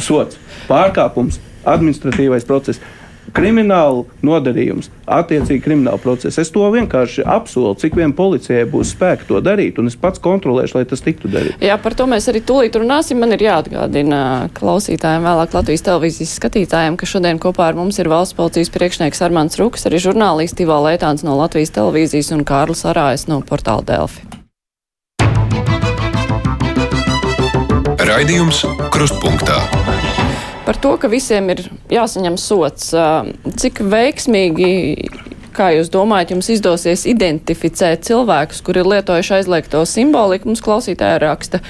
[0.00, 2.80] sots, pārkāpums, administratīvais process.
[3.32, 6.42] Krimināla nodarījums, attiecīgi krimināla procesa.
[6.42, 10.76] Es to vienkārši apsolu, cik vien policijai būs spēki to darīt, un es pats kontrolēšu,
[10.80, 11.56] lai tas tiktu darīts.
[11.62, 13.22] Jā, par to mēs arī tūlīt runāsim.
[13.22, 18.36] Man ir jāatgādina klausītājiem, vēlāk Latvijas televīzijas skatītājiem, ka šodien kopā ar mums ir valsts
[18.36, 23.40] policijas priekšnieks Armāns Ruks, arī žurnālisti Ivo Leitāns no Latvijas televīzijas un Kārlis Arājas no
[23.46, 24.26] portāla Delfi.
[28.02, 29.91] Raidījums Krustpunktā.
[30.62, 32.92] Par to, ka visiem ir jāsaņem sots,
[33.58, 34.68] cik veiksmīgi,
[35.56, 41.60] kā jūs domājat, jums izdosies identificēt cilvēkus, kuri ir lietojuši aizliegto simboliku, mums klausītāja raksta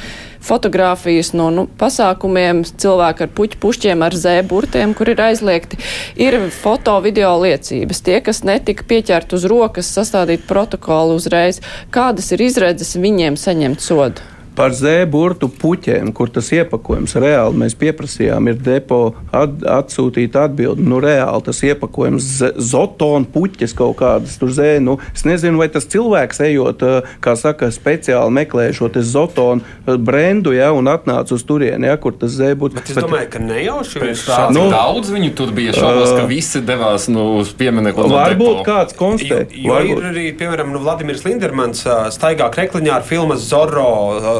[0.42, 5.78] fotogrāfijas no nu, pasākumiem, cilvēki ar puķu pušķiem, ar zēburtiem, kur ir aizliegti.
[6.20, 8.02] Ir foto, video liecības.
[8.04, 11.62] Tie, kas netika pieķert uz rokas, sastādīt protokolu uzreiz.
[11.94, 14.32] Kādas ir izredzes viņiem saņemt sodu?
[14.56, 20.84] Par zēburtu puķiem, kur tas iepakojums reāli mēs pieprasījām, ir depo at, atsūtīta atbildi.
[20.84, 22.26] Nu, reāli tas iepakojums,
[22.60, 24.74] zotona puķis kaut kādas tur zē.
[24.84, 29.62] Nu, es nezinu, vai tas cilvēks ejot, eh, kā saka, speciāli meklēja šo te zotonu
[29.64, 32.76] eh, brendu, ja, un atnāca uz turieni, ja, kur tas zēburts.
[32.76, 36.26] Bet es domāju, ka nejauši viņš Tā, šādi nu, daudz viņu tur bija šaubos, ka
[36.28, 38.04] visi devās nu, uz pieminiektu.
[38.08, 38.66] no Varbūt depo.
[38.68, 39.48] kāds Jo, konstatē.
[39.64, 41.82] jo ir arī, piemēram, nu, Vladimirs Lindermans
[42.14, 43.88] staigā krekliņā ar filmas Zorro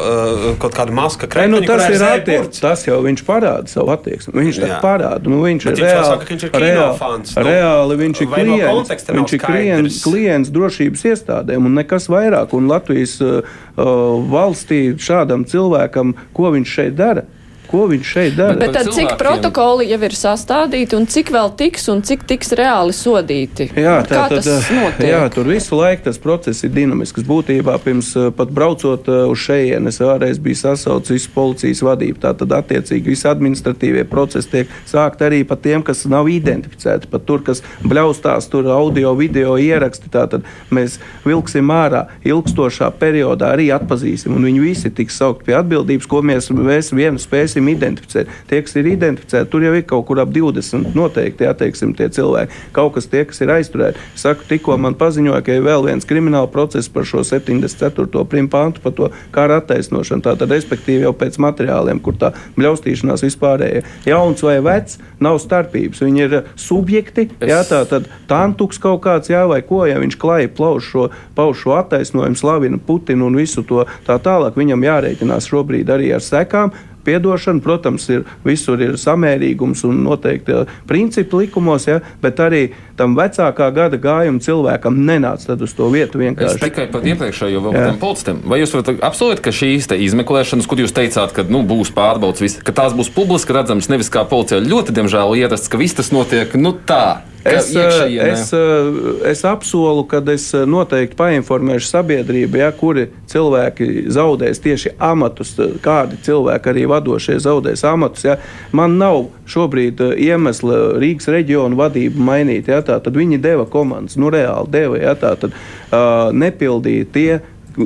[0.02, 4.34] ā, kaut kādu masku Nē, nu, tas, ir attiec, tas jau viņš parāda savu attieksmi.
[4.36, 4.78] Viņš Jā.
[4.82, 5.30] parāda.
[5.30, 8.34] Nu, viņš ir reāli, saka, ka viņš ir reāli, fans, nu, reāli viņš ir no
[8.34, 9.06] klients.
[9.08, 12.56] nav viņš ir klients, klients drošības iestādēm un nekas vairāk.
[12.58, 13.86] Un Latvijas uh, uh,
[14.32, 17.24] valstī šādam cilvēkam, ko viņš šeit dara?
[17.72, 18.56] Ko viņš šeit dara?
[18.60, 22.52] Bet tad cik cilvēkiem- protokoli jau ir sastādīti un cik vēl tiks un cik tiks
[22.58, 23.70] reāli sodīti?
[23.72, 27.24] Jā, Kā tā, tas tad, eh, jā, tur visu laiku tas process ir dinamisks.
[27.24, 32.20] Būtībā pirms eh, pat braucot eh, uz šejienes, es vēlreiz biju sasaucis visu policijas vadību.
[32.22, 37.42] Tātad, attiecīgi, visi administratīvie procesi tiek sākti arī par tiem, kas nav identificēti, pat tur,
[37.46, 40.10] kas bļaustās, tur audio, video ieraksti.
[40.12, 46.08] Tātad mēs vilksim ārā ilgstošā periodā, arī atpazīsim, un viņi visi tiks saukt pie atbildības,
[46.10, 48.30] ko mēs, mēs vienu spēsim identificēt.
[48.48, 52.50] Tie, kas ir identificēti, tur jau ir kaut kur ap 20 noteikti, atteiksim, tie cilvēki.
[52.72, 53.98] Kaut kas tie, kas ir aizturēti.
[54.18, 58.24] Saku, tikko man paziņoja, ka ir vēl viens krimināla process par šo 74.
[58.28, 60.22] primpantu, par to kara attaisnošanu.
[60.22, 63.82] Tātad, respektīvi, jau pēc materiāliem, kur tā bļaustīšanās vispārējā.
[64.06, 66.02] Jauns vai vecs, nav starpības.
[66.02, 70.18] Viņi ir subjekti, Es- jā, tā tad tantuks kaut kāds, jā, vai ko, ja viņš
[70.18, 75.48] klāja plauš šo, pauž šo attaisnojumu, slavina Putinu un visu to tā tālāk, viņam jārēķinās
[75.50, 76.72] šobrīd arī ar sekām.
[77.04, 83.16] Piedošana, protams, ir visur ir samērīgums un noteikti uh, principi likumos, ja, bet arī tam
[83.18, 86.60] vecākā gada gājuma cilvēkam nenāca uz to vietu Es vienkārši.
[86.62, 88.42] tikai par iepriekšējo vēl policistiem.
[88.46, 92.72] Vai jūs varat apsolīt, ka šīs izmeklēšanas, kur jūs teicāt, ka nu, būs pārbaudas, ka
[92.72, 96.74] tās būs publiski redzamas, nevis kā policijā ļoti, diemžēl, ierasts, ka viss tas notiek nu,
[96.86, 97.22] tā?
[97.42, 104.60] Es, iekšējienē- es, eh, es apsolu, ka es noteikti painformēšu sabiedrību, ja kuri cilvēki zaudēs
[104.62, 108.26] tieši amatus, kādi cilvēki arī vadošie zaudēs amatus.
[108.28, 108.36] Ja.
[108.76, 112.70] Man nav šobrīd eh, iemesla Rīgas reģionu vadību mainīt.
[112.72, 115.00] Ja, tad viņi deva komandas, nu reāli deva.
[115.02, 117.30] Ja, tad, uh, nepildīja tie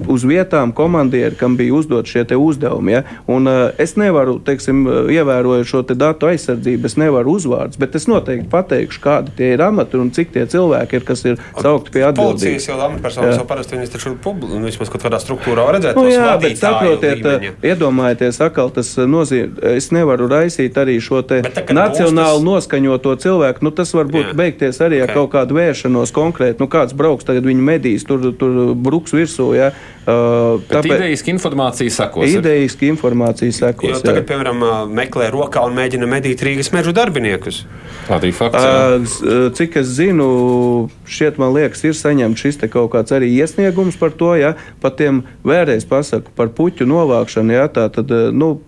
[0.06, 2.92] uz vietām komandieri, kam bija uzdot šie uzdevumi.
[2.92, 3.02] Ja?
[3.26, 8.08] Un, uh, es nevaru, teiksim, ievērojot šo te datu aizsardzību, es nevaru uzvārdus, bet es
[8.10, 12.04] noteikti pateikšu, kādi tie ir amati un cik tie cilvēki ir, kas ir saukti pie
[12.08, 12.42] atbildības.
[12.42, 15.98] Policijas jau amatpersonas jau parasti viņas taču publi, nu, vismaz kaut kādā struktūrā redzēt.
[15.98, 17.54] Nu, jā, bet saprotiet, līmeņa.
[17.72, 23.14] iedomājieties, atkal tas nozīmē, es nevaru raisīt arī šo te Bet tā, nacionāli būs noskaņoto
[23.22, 23.64] cilvēku.
[23.66, 24.36] Nu, tas var būt Jā.
[24.38, 25.18] beigties arī ar Ok.
[25.20, 26.60] kaut kādu vēršanos konkrēti.
[26.62, 29.50] Nu, kāds brauks tagad viņa medīs, tur, tur bruks virsū.
[29.56, 29.70] Ja?
[30.06, 32.28] Uh, Bet idejiski informācija sakos.
[32.30, 32.38] ir.
[32.38, 34.02] Idejiski informācija Jo sekos.
[34.04, 34.28] tagad, jā.
[34.28, 34.60] piemēram,
[34.94, 37.64] meklē rokā un mēģina medīt Rīgas mežu darbiniekus.
[38.08, 38.62] Arī fakts.
[38.62, 40.28] ā, Cik es zinu,
[41.10, 44.94] šeit man liekas, ir saņemts šis te kaut kāds arī iesniegums par to, ja par
[44.94, 47.50] tiem vēlreiz pasaku par puķu novākšanu.
[47.58, 48.60] Ja, tā tad, nu,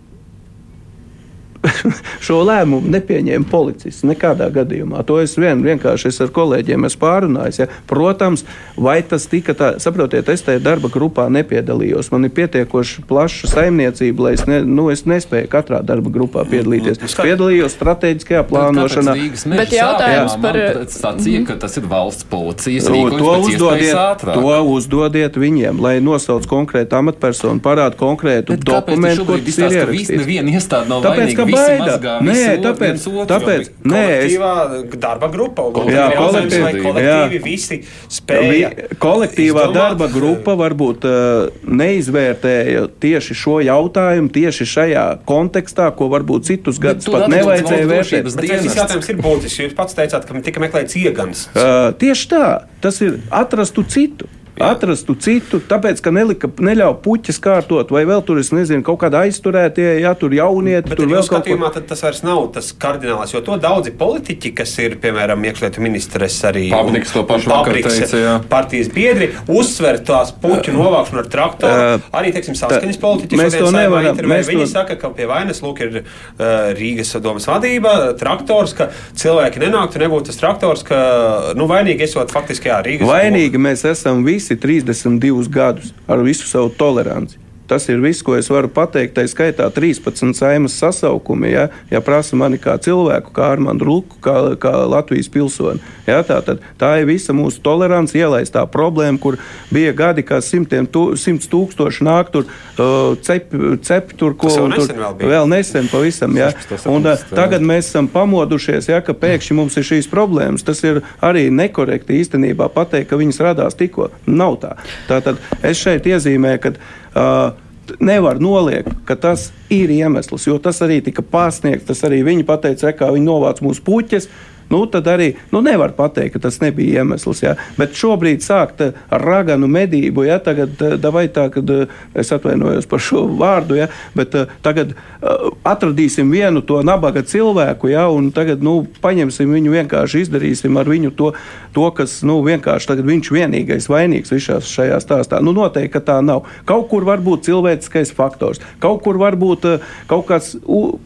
[2.26, 5.02] šo lēmumu nepieņēma policists nekādā gadījumā.
[5.08, 7.60] To es vien, vienkārši es ar kolēģiem esmu pārunājis.
[7.62, 7.68] Ja.
[7.90, 8.44] Protams,
[8.78, 12.12] vai tas tika tā, saprotiet, es tajā darba grupā nepiedalījos.
[12.14, 17.02] Man ir pietiekoši plaša saimniecība, lai es, ne, nu, es nespēju katrā darba grupā piedalīties.
[17.04, 19.16] Es piedalījos strateģiskajā plānošanā.
[19.54, 25.38] Bet jautājums par- stāciju, ka tas ir valsts policijas To, rīkojums to, uzdodiet, to uzdodiet
[25.38, 30.68] viņiem, lai nosauc konkrētu amatpersonu, parāda konkrētu Bet dokumentu, kur tas ir ierakstīts.
[30.68, 32.14] Tāpēc, ka baida.
[32.24, 33.26] Nē, tāpēc, otru.
[33.30, 35.66] tāpēc, nē, es, kolektīvā darba grupa.
[35.88, 37.42] Jā, kolektīvi, kolektīvi, jā.
[37.44, 37.80] visi
[38.12, 38.70] spēja.
[39.00, 46.48] Kolektīvā izdomāt, darba grupa varbūt uh, neizvērtēja tieši šo jautājumu, tieši šajā kontekstā, ko varbūt
[46.50, 48.32] citus gadus pat nevajadzēja vērtēt.
[48.38, 48.78] dienests.
[48.78, 49.62] jautājums ir būtisks?
[49.66, 51.46] Jūs pats teicāt, ka tika meklēts iegans.
[51.54, 52.44] Uh, tieši tā,
[52.84, 54.28] tas ir atrastu citu.
[54.64, 59.22] Atrastu citu, tāpēc, ka nelika, neļauj puķis kārtot, vai vēl tur, es nezinu, kaut kāda
[59.26, 63.32] aizturētie, ja tur jaunieti, Bet tur vēl kaut skatījumā tad tas vairs nav tas kardināls,
[63.34, 67.98] jo to daudzi politiķi, kas ir, piemēram, iekšlietu ministres arī Pabriks to pašu un Pabriks
[68.00, 68.34] teica, jā.
[68.50, 72.00] partijas biedri, uzsver tās puķu novākšanu ar traktoru.
[72.18, 75.80] Arī, teiksim, saskaņas politiķi mēs to nevaram- mēs Viņi to- saka, ka pie vainas lūk
[75.84, 82.06] ir uh, Rīgas domas vadība, traktors, ka cilvēki nenāktu, nebūtu tas traktors, ka, nu, vainīgi
[82.06, 83.08] esot faktiski, jā, Rīgas.
[83.08, 87.47] Vainīgi mēs esam visi 32 gadus ar visu savu toleranci.
[87.68, 89.12] Tas ir viss, ko es varu pateikt.
[89.18, 91.50] Tā skaitā 13 saimas sasaukumi.
[91.52, 95.82] Ja, ja prasa mani kā cilvēku, kā Armānu Rūku, kā, kā Latvijas pilsoni.
[96.08, 99.36] Ja, tā, tad, tā ir visa mūsu tolerance, ielaistā problēma, kur
[99.74, 102.46] bija gadi, kad simtiem tū, simts tūkstoši nāk tur,
[102.80, 103.52] uh, cep,
[103.84, 105.32] cep tur, ko un tur- nesen vēl bija.
[105.34, 106.36] vēl nesen pavisam.
[106.40, 106.48] Ja.
[106.56, 106.88] 16.
[106.88, 110.64] Un, uh, tagad mēs esam pamodušies, ja, ka pēkšņi mums ir šīs problēmas.
[110.64, 114.08] Tas ir arī nekorekti īstenībā pateikt, ka viņas radās tikko.
[114.24, 114.72] Nav tā.
[115.10, 116.74] Tātad es šeit iezīmēju, ka.
[117.18, 117.64] Uh,
[118.04, 121.86] Nevar noliegt, ka tas ir iemesls, jo tas arī tika pārsniegts.
[121.88, 124.28] Tas arī viņi pateica, ka viņi novāc mūsu puķes.
[124.68, 127.42] Nu, tad arī nu, nevar pateikt, ka tas nebija iemesls.
[127.42, 127.54] Ja?
[127.78, 132.32] Bet šobrīd sākt eh, ar raganu medību, ja tagad eh, vai tā, kad eh, es
[132.34, 133.88] atvainojos par šo vārdu, ja?
[134.18, 138.08] bet eh, tagad eh, atradīsim vienu to nabaga cilvēku, ja?
[138.12, 141.32] un tagad nu, paņemsim viņu vienkārši izdarīsim ar viņu to,
[141.76, 145.40] to kas nu, vienkārši tagad viņš vienīgais vainīgs visā šajā stāstā.
[145.44, 146.46] Nu, noteikti, ka tā nav.
[146.68, 150.54] Kaut kur var būt cilvēciskais faktors, kaut kur var būt eh, kaut kāds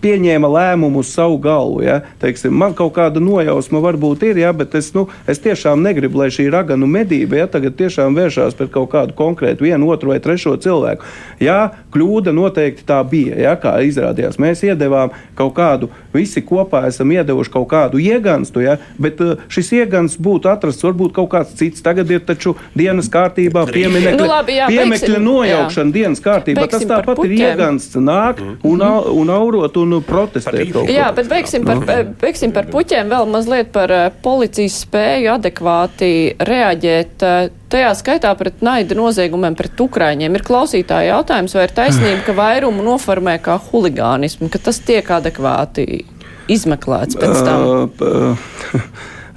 [0.03, 1.83] pieņēma lēmumu uz savu galvu.
[1.87, 2.01] Ja?
[2.23, 4.53] Teiksim, man kaut kāda nojausma varbūt ir, ja?
[4.57, 7.47] bet es, nu, es tiešām negribu, lai šī raganu medība ja?
[7.51, 11.05] tagad tiešām vēršās pret kaut kādu konkrētu vienu, otru vai trešo cilvēku.
[11.43, 13.55] Jā, kļūda noteikti tā bija, ja?
[13.61, 14.39] kā izrādījās.
[14.43, 18.79] Mēs iedevām kaut kādu, visi kopā esam iedevuši kaut kādu ieganstu, ja?
[19.03, 21.83] bet eh, šis iegansts būtu atrasts varbūt kaut kāds cits.
[21.85, 26.63] Tagad ir taču dienas kārtībā pieminiekļa, Nu, labi, jā, piemekļa beigsim, nojaukšana dienas kārtībā.
[26.63, 30.77] Beigsim Tas tāpat ir iegansts nāk un, au- un aurot un protestēt.
[30.93, 31.83] Jā, bet beigsim par,
[32.23, 37.23] beigsim par puķiem vēl mazliet par eh, policijas spēju adekvāti reaģēt.
[37.27, 42.35] eh, Tajā skaitā pret naida noziegumiem pret Ukraiņiem ir klausītāja jautājums, vai ir taisnība, ka
[42.37, 46.05] vairumu noformē kā huligānismu, ka tas tiek adekvāti
[46.53, 48.37] izmeklēts pēc tam.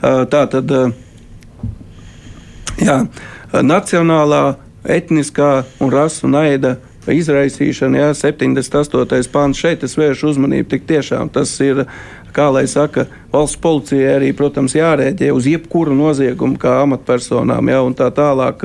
[0.34, 0.74] Tā tad,
[2.78, 2.98] jā,
[3.56, 4.42] nacionālā,
[4.84, 6.76] etniskā un rasu naida
[7.08, 9.32] izraisīšana, jā, 78.
[9.32, 9.64] pāns.
[9.64, 10.68] Šeit es vēršu uzmanību.
[10.76, 11.86] Tik tiešām tas ir,
[12.36, 17.96] kā lai saka, valsts policijai arī, protams, jārēģē uz jebkuru noziegumu kā amatpersonām, jā, un
[17.98, 18.64] tā tālāk,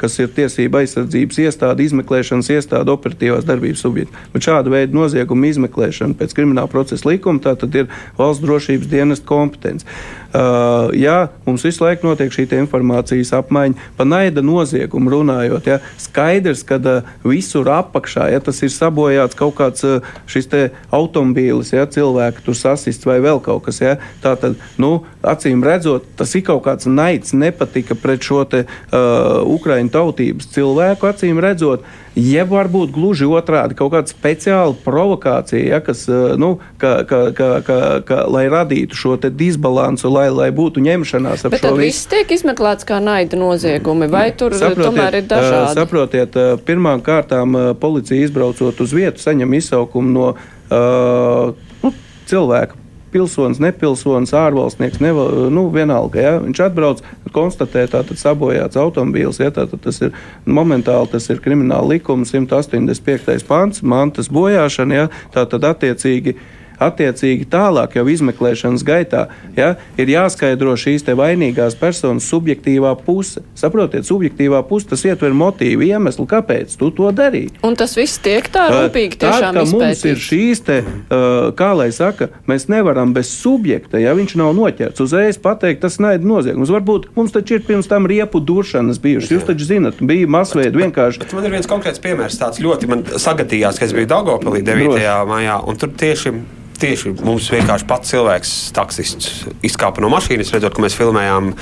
[0.00, 4.24] kas ir tiesība aizsardzības iestāde, izmeklēšanas iestāde, operatīvās darbības subjekti.
[4.32, 9.28] Bet šāda veida noziegumu izmeklēšana pēc krimināla procesa likuma tā tad ir valsts drošības dienesta
[9.28, 9.86] kompetence.
[10.28, 13.86] Uh, jā, mums visu laiku notiek šī informācijas apmaiņa.
[13.96, 19.56] Par naida noziegumu runājot, ja, skaidrs, ka uh, visur apakšā, ja tas ir sabojāts kaut
[19.56, 20.50] kāds uh, šis
[20.92, 26.34] automobīlis, ja cilvēki tur sasists vai vēl kaut kas, ja, Tātad, nu, acīm redzot, tas
[26.38, 31.86] ir kaut kāds naids, nepatika pret šo te, uh, Ukraiņu tautības cilvēku, acīm redzot.
[32.18, 37.50] Jeb varbūt gluži otrādi, kaut kāda speciāla provokācija, ja, kas, uh, nu, ka, ka, ka,
[37.66, 41.86] ka, ka, lai radītu šo disbalansu, lai, lai būtu ņemšanās ap Bet šo tad visu.
[41.86, 45.78] viss tiek izmeklēts kā naida noziegumi, vai tur tomēr ir ā, dažādi?
[45.78, 51.54] Saprotiet, ā, pirmām kārtām ā, policija izbraucot uz vietu, saņem izsaukumu no uh,
[51.84, 51.94] nu,
[52.30, 52.87] cilvēka.
[53.12, 56.20] Pilsonis, nepilsonis, ārvalstnieks, neva, nu, vienalga.
[56.20, 56.34] Ja?
[56.42, 57.02] Viņš atbrauc,
[57.34, 59.40] konstatē, ka sabojāts automobīls.
[59.42, 59.50] Ja?
[59.54, 63.46] Tātad tas ir momentāli tas ir krimināla likuma 185.
[63.48, 65.02] pants, mantas bojāšana.
[65.02, 65.10] Ja?
[65.34, 66.36] Tātad attiecīgi
[66.78, 69.24] Attiecīgi tālāk, jau izmeklēšanas gaitā,
[69.58, 73.42] ja, ir jāskaidro šīs vainīgās personas subjektīvā puse.
[73.58, 77.56] Saprotiet, subjektīvā puse tas ietver motīvu, iemeslu, kāpēc tu to darīji.
[77.66, 81.72] Un tas viss tiek tā rūpīgi Tā tiešām kā mums ir šīs, te, uh, kā
[81.78, 86.70] lai saka, mēs nevaram bez subjekta, ja viņš nav noķerts, uzreiz pateikt, tas naida noziegums.
[86.74, 89.34] Varbūt mums taču ir pirms tam riepu duršanas bijušas.
[89.34, 91.24] Jūs taču zinat, bija masveida vienkārši.
[91.24, 95.02] Bet man ir viens konkrēts piemērs, tāds ļoti man sagatījās, ka es biju Dārgopilī 9.
[95.28, 96.36] maijā, un tur tieši.
[96.78, 99.30] Tieši mums vienkārši pats cilvēks, taksists,
[99.66, 101.52] izkāpa no mašīnas, redzot, ka mēs filmējām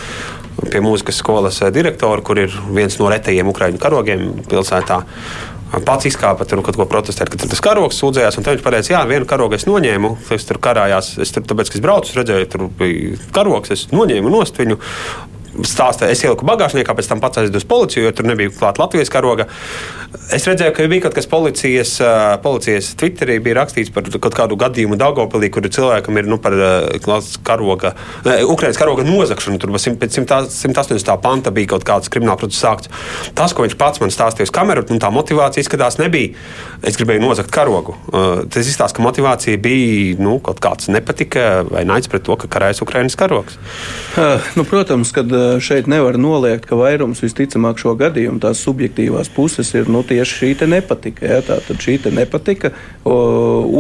[0.73, 5.03] pie mūzikas skolas eh, direktoru, kur ir viens no retajiem ukraiņu karogiem pilsētā.
[5.87, 8.37] Pats izkāpa tur kaut ko protestēt, ka tas karogs sūdzējās.
[8.39, 10.13] tad Viņš pateica, jā, vienu karogu es noņēmu.
[10.37, 14.31] Es tur karājās, es tur, tāpēc, ka es braucu, redzēju, tur bija karogs, es noņēmu
[14.33, 14.79] nost viņu.
[15.57, 19.09] Stāstīju, es ieliku bagāžniekā, pēc tam pats aizdevu uz policiju, jo tur nebija klāta Latvijas
[19.13, 19.47] karoga.
[20.33, 21.93] Es redzēju, ka bija kaut kas policijas,
[22.45, 26.57] policijas Twitterī, bija rakstīts par kaut kādu gadījumu Dārgopilī, kur cilvēkam ir nu, par
[27.47, 27.93] karoga,
[28.27, 29.61] ne, Ukraiņas karoga nozagšanu.
[29.63, 31.17] Tur simt- pēc 100 180.
[31.23, 32.91] panta bija kaut kāds krimināla process sākts.
[33.35, 36.35] Tas, ko viņš pats man stāstīja uz kameru, un tā motivācija izskatās nebija.
[36.83, 37.95] Es gribēju nozagt karogu.
[38.51, 42.83] Tas izstāsta, ka motivācija bija nu, kaut kāds nepatika vai naids pret to, ka karājas
[42.85, 43.59] Ukraiņas karogs.
[44.17, 49.31] Uh, Nu, protams, ka uh, šeit nevar noliegt, ka vairums visticamāk šo gadījumu tās subjektīvās
[49.35, 51.27] puses ir nu, tieši šī nepatika.
[51.27, 51.41] Ja?
[51.45, 52.73] Tā tad šī nepatika.
[53.05, 53.17] O,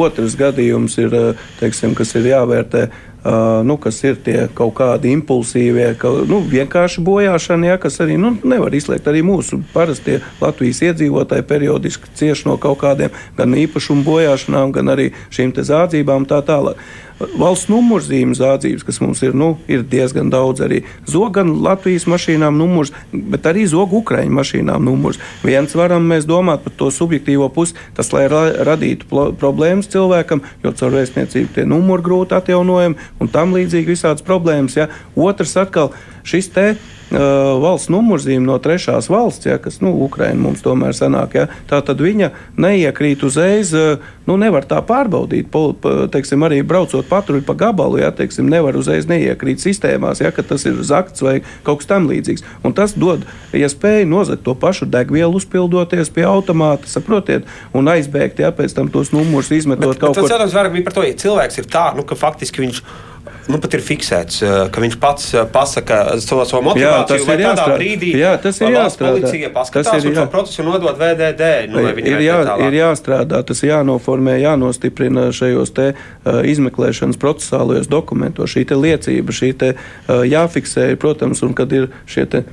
[0.07, 1.19] otrs gadījums ir,
[1.61, 2.89] teiksim, kas ir jāvērtē.
[3.27, 8.14] Uh, nu, kas ir tie kaut kādi impulsīvie, ka, nu, vienkārši bojāšana, ja, kas arī
[8.23, 9.09] nu, nevar izslēgt.
[9.11, 15.09] Arī mūsu parastie Latvijas iedzīvotāji periodiski cieš no kaut kādiem gan īpašumu bojāšanām, gan arī
[15.35, 16.79] šīm zādzībām tā tālāk.
[17.17, 20.83] Valsts numurzīmes zādzības, kas mums ir, nu, ir diezgan daudz arī.
[21.09, 25.21] Zog gan Latvijas mašīnām numurs, bet arī zog Ukraiņu mašīnām numurs.
[25.47, 29.09] Viens varam mēs domāt par to subjektīvo pusi, tas, lai ra radītu
[29.41, 34.77] problēmas cilvēkam, jo caur vēstniecību tie numuri grūti atjaunojami un tam līdzīgi visādas problēmas.
[34.77, 34.91] Ja.
[35.17, 35.95] Otrs atkal
[36.27, 36.69] šis te.
[37.07, 41.78] Uh, valsts numurzīme no trešās valsts, ja, kas nu, Ukraiņa mums tomēr sanāk, ja, tā
[41.86, 45.54] tad viņa neiekrīt uzreiz, uh, nu, nevar tā pārbaudīt.
[46.11, 50.66] Teiksim, arī braucot patruļu pa gabalu, ja, teiksim, nevar uzreiz neiekrīt sistēmās, ja, ka tas
[50.66, 52.42] ir zakts vai kaut kas tam līdzīgs.
[52.66, 53.22] Un tas dod
[53.54, 59.14] iespēju nozagt to pašu degvielu, uzpildoties pie automāta, saprotiet, un aizbēgt, ja pēc tam tos
[59.14, 60.34] numurus izmetot Bet kaut tas kur.
[60.34, 62.82] jautājums vairāk bija par to, ja cilvēks ir tā, nu, ka faktiski viņš.
[63.47, 67.07] Nu, pat ir fiksēts, eh, ka viņš pats eh, pasaka savu, savu motivāciju.
[67.07, 67.76] tas vai ir jāstrādā.
[67.78, 69.20] brīdī Jā, tas ir jāstrādā.
[69.20, 71.51] Policija Tas paskatās ir un šo jā- procesu nodod VDD.
[71.70, 77.86] Nu, ir, vērtē jā, ir jāstrādā, tas ir jānoformē, jānostiprina šajos te, uh, izmeklēšanas procesālajos
[77.88, 78.51] dokumentos.
[78.51, 82.44] Šī te liecība, šī te, uh, jāfiksē, protams, un kad ir šie te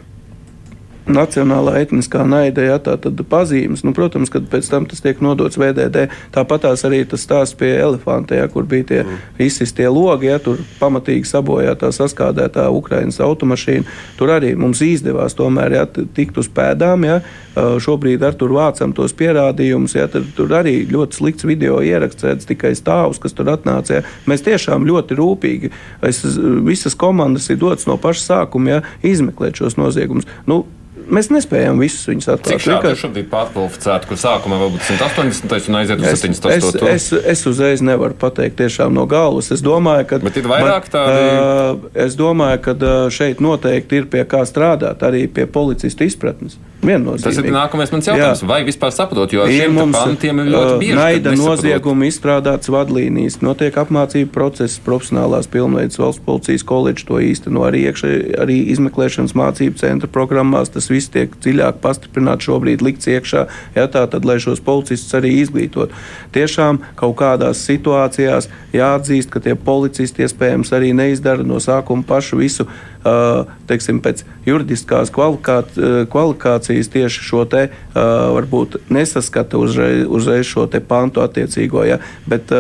[1.08, 5.60] nacionālā etniskā naida, ja tā tad pazīmes, nu, protams, kad pēc tam tas tiek nodots
[5.60, 6.08] VDD.
[6.36, 9.22] Tāpat tās arī tas stāsts pie elefanta, ja, kur bija tie mm.
[9.44, 13.88] izsistie logi, ja tur pamatīgi sabojātā saskādētā Ukrainas automašīna.
[14.20, 17.08] Tur arī mums izdevās tomēr ja, tikt uz pēdām.
[17.08, 17.20] Ja,
[17.54, 22.48] Šobrīd ar tur vācam tos pierādījumus, ja tad tur arī ļoti slikts video ieraksts, redz
[22.50, 24.00] tikai stāvus, kas tur atnāca.
[24.00, 24.06] Ja.
[24.30, 25.74] Mēs tiešām ļoti rūpīgi,
[26.10, 26.24] es,
[26.66, 30.26] visas komandas ir dotas no paša sākuma, ja, izmeklēt šos noziegumus.
[30.50, 30.64] Nu,
[31.10, 32.60] mēs nespējam visus viņus Cik atklāt.
[32.64, 36.88] šādi Vienkārši- šobrīd pārkvalificēti, kur sākumā varbūt 180 un aiziet uz Es, es, 78?
[36.94, 39.52] es, es uzreiz nevaru pateikt tiešām no galvas.
[39.52, 42.74] Es domāju, ka, Bet ir vairāk ā, es domāju, ka
[43.10, 46.58] šeit noteikti ir pie kā strādāt, arī pie policistu izpratnes.
[46.84, 48.42] Tas ir nākamais mans jautājums.
[48.44, 48.48] Jā.
[48.48, 50.96] Vai vispār saprot, jo ar šiem pantiem ir ļoti bieži.
[50.98, 57.86] naida noziegumi, izstrādāts vadlīnijas, notiek apmācību process, profesionālās pilnveidas valsts policijas koledža to īsteno arī,
[57.88, 58.12] iekšē,
[58.44, 60.74] arī izmeklēšanas mācību centra programmās.
[60.76, 65.36] Tas viss tiek dziļāk pastiprināts šobrīd, likts iekšā, ja, tā tad, lai šos policistus arī
[65.42, 65.94] izglītot.
[66.36, 72.68] Tiešām kaut kādās situācijās jāatzīst, ka tie policisti iespējams arī neizdara no sākuma pašu visu.
[73.04, 80.70] Uh, teiksim, pēc juridiskās uh, kvalifikācijas tieši šo te uh, varbūt nesaskata uzreiz, uzreiz šo
[80.72, 81.84] te pantu attiecīgo.
[81.84, 82.00] Ja,
[82.32, 82.54] bet,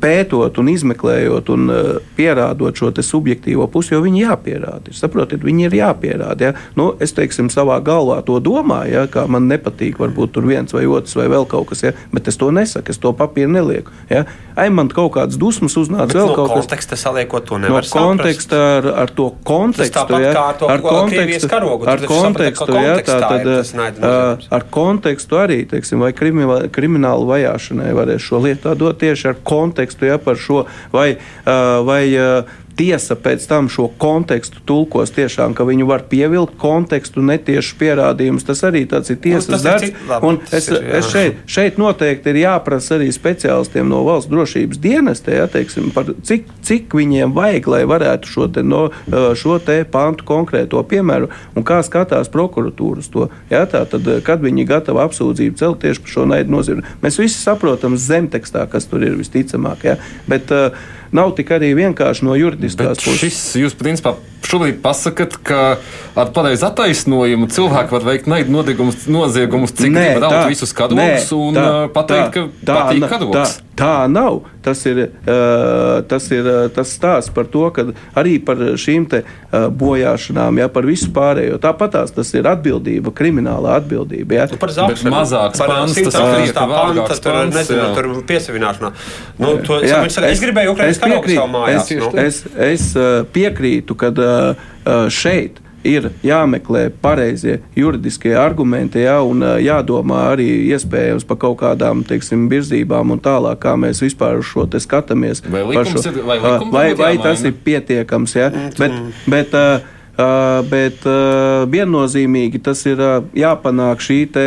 [0.00, 4.94] pētot un izmeklējot un uh, pierādot šo subjektīvo pusi, jo viņi jāpierāda.
[4.96, 6.50] Saprotiet, viņi ir jāpierāda.
[6.50, 6.68] Ja?
[6.78, 9.06] Nu, es teiksim, savā galvā to domāju, ja?
[9.10, 11.94] kā man nepatīk, varbūt tur viens vai otrs vai vēl kaut kas, ja?
[12.14, 13.94] bet es to nesaku, es to papīru nelieku.
[14.10, 14.24] Ja?
[14.58, 16.66] Ai, man kaut kādas dusmas uznāca vēl no kaut kas.
[16.66, 21.86] konteksta saliekot to No nevar konteksta ar, ar to kontekstu, ja, to ar kontekstu, karogu,
[21.90, 24.48] ar kontekstu, ja, tā tad, ā, noziegums.
[24.54, 30.18] ar kontekstu arī, teiksim, vai kriminālu vajāšanai varēs šo lietu dot tieši ar kontekstu, ja,
[30.18, 31.16] par šo, vai,
[31.84, 32.04] vai
[32.78, 38.46] tiesa pēc tam šo kontekstu tulkos tiešām, ka viņu var pievilkt kontekstu, netiešu pierādījumus.
[38.46, 40.08] Tas arī tāds ir tiesas Nu, tas ir darbs.
[40.08, 40.98] labi, es, ir, jā.
[41.00, 46.12] es šeit, šeit noteikti ir jāprasa arī speciālistiem no valsts drošības dienesta, ja, teiksim, par
[46.28, 48.88] cik, cik viņiem vajag, lai varētu šo te, no,
[49.38, 53.26] šo te pantu konkrēto piemēru un kā skatās prokuratūra uz to.
[53.50, 57.18] Ja, tā, tad, kad viņi ir gatavi apsūdzību celt tieši par šo naidu noziegumu, mēs
[57.20, 59.84] visi saprotam zemtekstā, kas tur ir visticamāk.
[59.88, 59.98] Ja,
[60.30, 63.20] bet, uh, Nav tik arī vienkārši no juridiskās puses.
[63.22, 64.14] šis jūs principā
[64.48, 65.78] šobrīd pasakāt, ka
[66.16, 71.88] ar pareizu attaisnojumu cilvēki var veikt naidu nodiegumus, noziegumus, cik raut visus nē, un tā-
[71.92, 73.58] pateikt, ka tā patīk karogs.
[73.76, 74.40] Tā, tā nav.
[74.68, 75.02] Tas ir,
[76.10, 77.86] tas ir tas stāsts par to, ka
[78.18, 79.08] arī par šīm
[79.80, 81.56] bojāšanām, ja, par visu pārējo.
[81.62, 84.40] Tāpat tās tas ir atbildība, krimināla atbildība.
[84.42, 84.48] Ja.
[84.52, 84.74] Nu, par
[85.14, 86.34] mazāks par pants, tas 108.
[86.34, 87.88] krietni panta, tur, nezinu, jā.
[87.96, 88.92] tur piesavināšanā.
[89.38, 91.88] Nu, to, Jā, es, saka, es gribēju Ukraiņas karogu piekrītu, savā mājās.
[91.88, 92.12] Es, nu.
[92.24, 94.12] es, es piekrītu, ka
[95.14, 102.48] šeit ir jāmeklē pareizie juridiskie argumenti, jā, un jādomā arī iespējams par kaut kādām teiksim,
[102.50, 105.42] virzībām un tālāk, kā mēs vispār uz šo te skatāmies.
[105.76, 106.38] Vai šo- ir- vai
[106.72, 108.34] vai, vai tas ir pietiekams?
[108.34, 108.92] Jā, bet,
[109.26, 109.80] bet, uh,
[110.18, 114.46] uh, bet uh, viennozīmīgi tas ir uh, jāpanāk šī te,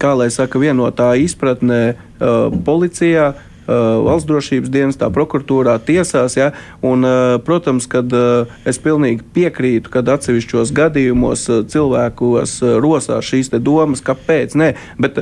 [0.00, 3.34] kā lai saka, vienotā izpratnē uh, policijā.
[3.66, 6.36] Uh, Valsts drošības dienestā, prokuratūrā, tiesās.
[6.38, 6.50] Ja?
[6.84, 8.02] Un, uh, protams, ka
[8.68, 14.56] es pilnīgi piekrītu, ka atsevišķos gadījumos cilvēkos rosās šīs domas, kāpēc.
[14.58, 15.18] Nē, bet,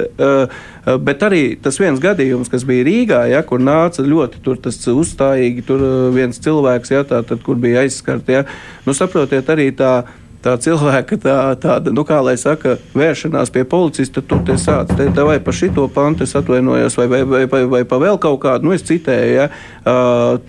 [1.07, 5.85] bet arī tas viens gadījums, kas bija Rīgā, ja, kur nāca ļoti tur uzstājīgi, tur
[6.15, 8.39] viens cilvēks, ja, tā, tad, kur bija aizskarti.
[8.41, 8.45] Ja.
[8.87, 10.03] Nu, saprotiet, arī tā
[10.43, 15.07] tā cilvēka tā, tāda, nu, kā lai saka, vēršanās pie policista, tur te sāc, te,
[15.15, 18.41] te vai pa šito pantu es atvainojos, vai, vai, vai, vai, vai pa vēl kaut
[18.45, 19.47] kādu, nu, es citēju, ja,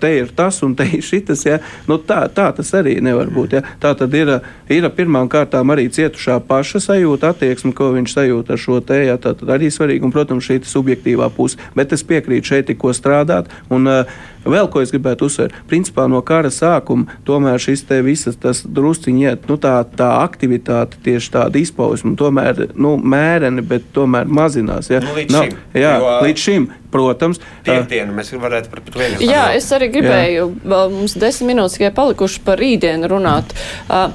[0.00, 3.58] te ir tas un te ir šitas, ja, nu, tā, tā tas arī nevar būt,
[3.58, 3.64] ja.
[3.82, 4.36] Tā tad ir,
[4.72, 9.18] ir pirmām kārtām arī cietušā paša sajūta, attieksme, ko viņš sajūt ar šo te, ja,
[9.20, 13.50] tā tad arī svarīgi, un, protams, šī subjektīvā puse, bet es piekrītu šeit tikko strādāt,
[13.74, 18.38] un uh, vēl ko es gribētu uzsvērt, principā no kara sākuma tomēr šis te visas
[18.40, 24.90] tas drusciņiet, nu, tā tā aktivitāte, tieši tāda izpausme, tomēr nu, mēreni, bet tomēr mazinās.
[24.92, 25.02] Ja?
[25.04, 27.40] Nu, līdz šim, jā, jo- līdz šim, protams.
[27.66, 29.22] Piekdienu mēs varētu par to vienu.
[29.24, 33.56] Jā, es arī gribēju, vēl mums desmit minūtes tikai palikuši par rītdienu runāt.
[33.88, 34.12] Uh,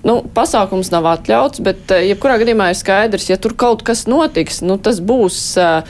[0.00, 4.78] Nu, pasākums nav atļauts, bet jebkurā gadījumā ir skaidrs, ja tur kaut kas notiks, nu,
[4.80, 5.82] tas būs uh,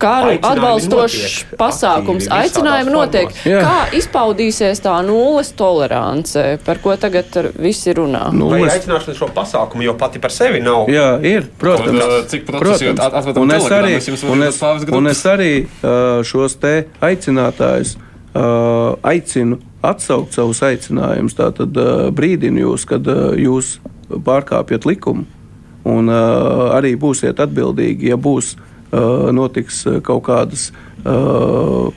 [0.00, 2.26] Aicinājumi atbalstošs pasākums.
[2.28, 3.32] aktīvi, Aicinājumi notiek.
[3.44, 3.60] Jā.
[3.60, 8.32] Kā izpaudīsies tā nulles tolerance, par ko tagad ar- visi runā?
[8.32, 10.86] Nu, Vai aicināšana šo pasākumu, jo pati par sevi nav.
[10.88, 11.46] Jā, ir.
[11.58, 13.94] Protams, Un, uh, cik procesu jūs at- atvedam un es arī,
[14.30, 15.66] un es, un es arī
[16.24, 17.96] šos te aicinātājus
[18.34, 21.34] uh, aicinu atsaukt savus aicinājumus.
[21.34, 23.04] Tātad uh, brīdinu jūs, kad
[23.36, 23.78] jūs
[24.10, 25.24] pārkāpjat likumu,
[25.84, 30.70] un arī būsiet atbildīgi, ja būs uh, notiks uh, kaut kādas
[31.04, 31.90] uh,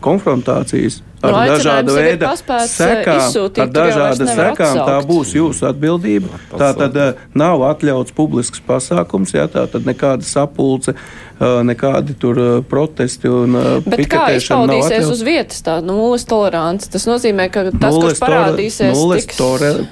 [0.00, 1.02] konfrontācijas.
[1.20, 2.28] Ar Nu, aicinājums dažādu jau ir veidu
[2.72, 4.76] sekām, izsūtīt, ar dažādu sekām.
[4.78, 5.08] Tā atsaukt.
[5.10, 6.30] būs jūsu atbildība.
[6.54, 6.96] Tā tad
[7.36, 10.94] nav atļauts publisks pasākums, jā, tā tad nekāda sapulce,
[11.38, 16.88] nekādi tur protesti un Bet kā izpaudīsies uz vietas tā nulles tolerance?
[16.88, 19.42] Tas nozīmē, ka tas, Nulles kurš parādīsies, Nulles tiks...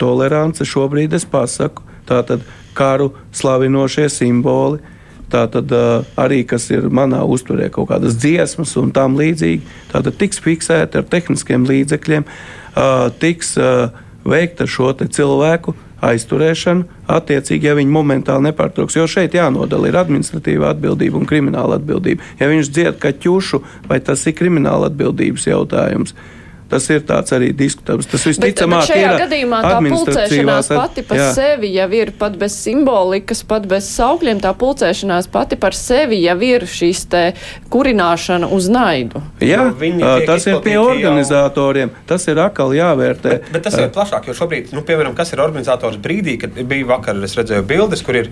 [0.00, 1.84] tolerance šobrīd es pasaku.
[2.08, 2.40] Tātad
[2.72, 4.80] karu slavinošie simboli.
[5.28, 5.72] Tātad
[6.16, 9.60] arī, kas ir manā uzturē, kaut kādas dziesmas un tam līdzīgi,
[9.92, 12.24] tātad tiks fiksēti ar tehniskiem līdzekļiem,
[13.20, 13.58] tiks
[14.28, 15.74] veikta šo cilvēku
[16.04, 18.96] aizturēšana, attiecīgi, ja viņi momentāli nepārtrauks.
[18.96, 22.22] Jo šeit jānodala ir administratīva atbildība un krimināla atbildība.
[22.38, 23.60] Ja viņš dzied kā ķušu,
[23.90, 26.14] vai tas ir krimināla atbildības jautājums?
[26.70, 28.08] Tas ir tāds arī diskutabls.
[28.10, 31.28] Tas visticamāk šajā ir gadījumā tā pulcēšanās pati par jā.
[31.36, 34.42] sevi jau ir pat bez simbolikas, pat bez saukļiem.
[34.44, 37.24] Tā pulcēšanās pati par sevi jau ir šīs te
[37.72, 39.22] kurināšana uz naidu.
[39.44, 41.94] Jā, ā, tiek tas ir pie izplatīti jau- organizatoriem.
[42.08, 43.28] Tas ir atkal jāvērtē.
[43.28, 46.86] Bet, bet tas ir plašāk, jo šobrīd, nu, piemēram, kas ir organizators brīdī, kad bija
[46.86, 48.30] vakar, es redzēju bildes, kur ir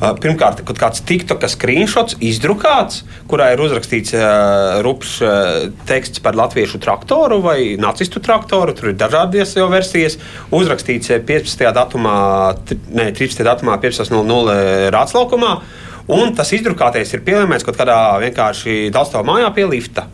[0.00, 6.80] pirmkārt kaut kāds TikTok screenshots izdrukāts, kurā ir uzrakstīts uh, rupšs uh, teksts par latviešu
[6.80, 8.74] traktoru vai nacistu traktoru.
[8.76, 10.16] Tur ir dažādas jau versijas.
[10.56, 11.66] Uzrakstīts uh, 15.
[11.76, 12.16] datumā,
[12.96, 13.44] ne, 13.
[13.46, 15.52] datumā 15.00 Rātslaukumā.
[16.10, 20.08] Un tas izdrukātais ir pielāgots kaut kādā vienkārši daudzstāvā mājā pie lifta.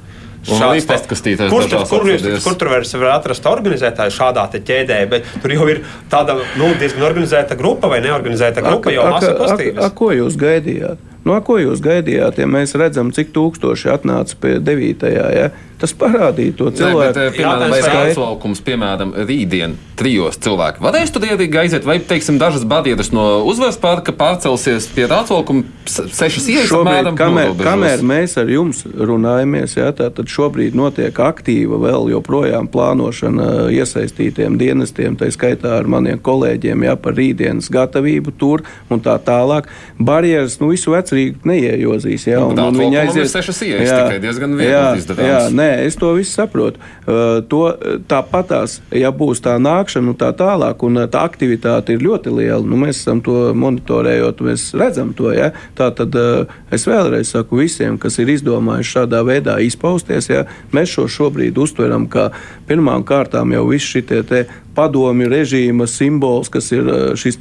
[0.46, 5.26] Šāds testkastītēs Kur, tur, kur, jūs, kur tur var, var atrast organizētāju šādā ķēdē, bet
[5.42, 5.82] tur jau ir
[6.12, 9.90] tāda nu, diezgan organizēta grupa vai neorganizēta grupa, jau masa a, kustības.
[9.98, 11.15] ko jūs gaidījāt?
[11.26, 15.08] Nu, a, ko jūs gaidījāt, ja mēs redzam, cik tūkstoši atnāca pie 9.
[15.34, 15.48] Ja?
[15.76, 20.80] Tas parādīja to Nē, bet, cilvēku eh, piemēram, vai vai- aizlaukums, piemēram, rītdien trijos cilvēki
[20.80, 26.06] varēs tur ierīgi aiziet, vai, teiksim, dažas barjeras no uzvaras parka pārcelsies pie rātslaukuma se-
[26.16, 31.12] sešas ielas Šobrīd, apmēram kamēr, kamēr mēs ar jums runājamies, jā, tā, tad šobrīd notiek
[31.26, 38.32] aktīva vēl joprojām plānošana iesaistītiem dienestiem, tā skaitā ar maniem kolēģiem, jā, par rītdienas gatavību
[38.40, 39.68] tur un tā tālāk.
[40.00, 43.32] Barjeras, nu, visu vecrīgu neiejozīs, jā, Nu, un, un Atlaukumam ir aizies.
[43.32, 45.28] sešas ieejas, tikai diezgan viegli jā, izdarāms.
[45.28, 46.80] jā, nē, es to visu saprotu.
[47.06, 47.62] Uh, to,
[48.08, 52.62] tāpatās, ja būs tā nākšana un tā tālāk, un uh, tā aktivitāte ir ļoti liela,
[52.64, 55.32] nu, mēs esam to monitorējot, mēs redzam to.
[55.34, 55.52] Ja?
[55.78, 60.44] Tā tad uh, es vēlreiz saku visiem, kas ir izdomājuši šādā veidā izpausties, ja?
[60.76, 62.30] mēs šo šobrīd uztveram kā
[62.68, 64.46] pirmām kārtām jau viss šitie te
[64.76, 67.40] padomju režīma simbols, kas ir uh, šis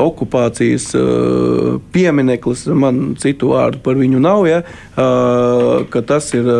[0.00, 4.64] okupācijas uh, piemineklis, man citu vārdu par viņu nav, ja?
[4.64, 6.50] uh, ka tas ir,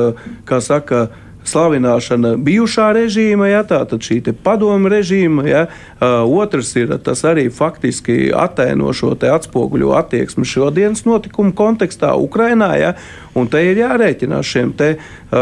[0.49, 1.09] kā saka,
[1.47, 5.62] slavināšana bijušā režīma, ja, tātad šī padomu režīma, ja,
[6.01, 12.93] otrs ir tas arī faktiski attēno šo atspoguļo attieksmi šodienas notikumu kontekstā Ukrainā, ja,
[13.35, 15.41] un te ir jārēķinās šiem te uh,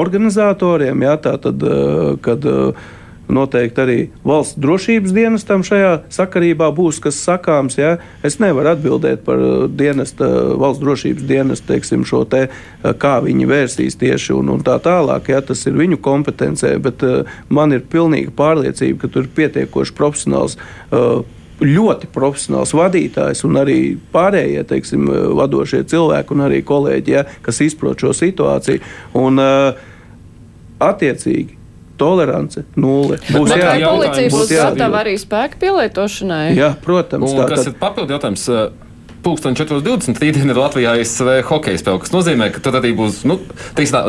[0.00, 2.90] organizatoriem, ja, tātad, uh, kad uh,
[3.32, 7.78] Noteikti arī valsts drošības dienestam šajā sakarībā būs kas sakāms.
[7.80, 7.94] Ja?
[8.26, 10.28] Es nevaru atbildēt par uh, dienesta,
[10.60, 15.30] valsts drošības dienestu, teiksim, šo te, uh, kā viņi vērsīs tieši un, un tā tālāk.
[15.32, 15.40] Ja?
[15.44, 20.58] Tas ir viņu kompetencē, bet uh, man ir pilnīga pārliecība, ka tur ir pietiekoši profesionāls.
[20.90, 21.22] Uh,
[21.62, 23.76] Ļoti profesionāls vadītājs un arī
[24.10, 28.82] pārējie teiksim, uh, vadošie cilvēki un arī kolēģi, ja, kas izprot šo situāciju.
[29.20, 29.92] Un, uh,
[30.82, 31.61] attiecīgi,
[32.02, 33.18] tolerance nulle.
[33.30, 36.46] Būs jā- policija būs gatava arī spēku pielietošanai?
[36.58, 38.46] Jā, protams, Un, tā kas tad- ir papildu jautājums?
[39.22, 40.18] Pūksteni 4.20.
[40.18, 43.36] rītdien ir Latvijā ASV hokeja spēle, kas nozīmē, ka tur arī būs nu,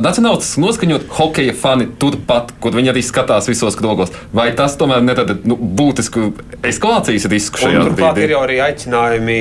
[0.01, 4.09] nacionāls noskaņot hokeja fani turpat, kur viņi arī skatās visos krogos.
[4.34, 6.32] Vai tas tomēr nerada nu, būtisku
[6.66, 8.34] eskalācijas risku šajā turklāt ir brīdī?
[8.34, 9.38] jau arī aicinājumi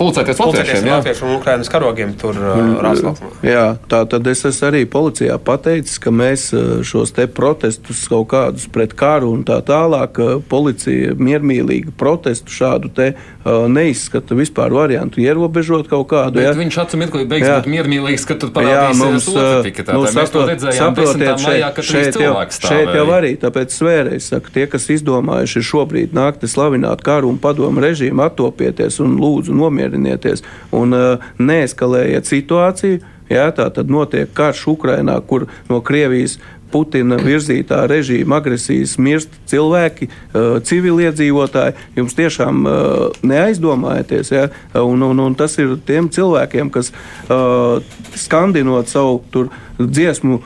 [0.00, 2.40] Pulcēties latviešiem, latviešu un ukrainas karogiem tur
[2.80, 3.34] Rāslaukumā.
[3.44, 6.48] Jā, tā tad es esmu arī policijā pateicis, ka mēs
[6.88, 13.12] šos te protestus kaut kādus pret karu un tā tālāk, policija miermīlīgi protestu šādu te
[13.44, 16.38] neizskata vispār variantu ierobežot kaut kādu.
[16.38, 16.52] Bet ja.
[16.56, 17.58] viņš mirklī beigs Jā.
[17.60, 19.96] būt miermīlīgs, ka tur parādīsies mums, otra ā, tiketā.
[19.96, 21.08] nu, Mēs to redzējām 10.
[21.08, 26.16] saprotiet, maijā, trīs šeit, cilvēki šeit jau arī, tāpēc svēreiz saku, tie, kas izdomājuši šobrīd
[26.16, 30.44] nākt slavināt karu un padomu režīmu, attopieties un lūdzu nomierinieties
[30.76, 33.02] un uh, neeskalējiet situāciju.
[33.32, 36.36] Jā, tā tad notiek karš Ukrainā, kur no Krievijas
[36.72, 41.76] Putina virzītā režīma agresijas mirst cilvēki, uh, civiliedzīvotāji.
[41.98, 44.46] Jums tiešām uh, neaizdomājieties, ja?
[44.82, 47.82] un, un, un tas ir tiem cilvēkiem, kas uh,
[48.18, 49.52] skandinot savu tur,
[49.82, 50.42] dziesmu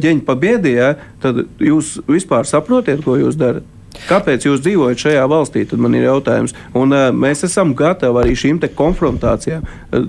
[0.00, 0.92] ģeņu pabiedī, ja?
[1.22, 3.66] tad jūs vispār saprotiet, ko jūs darat.
[4.08, 5.64] Kāpēc jūs dzīvojat šajā valstī?
[5.68, 6.54] Tad man ir jautājums.
[6.76, 9.66] Un, uh, mēs esam gatavi arī šīm konfrontācijām.
[9.66, 10.06] Uh,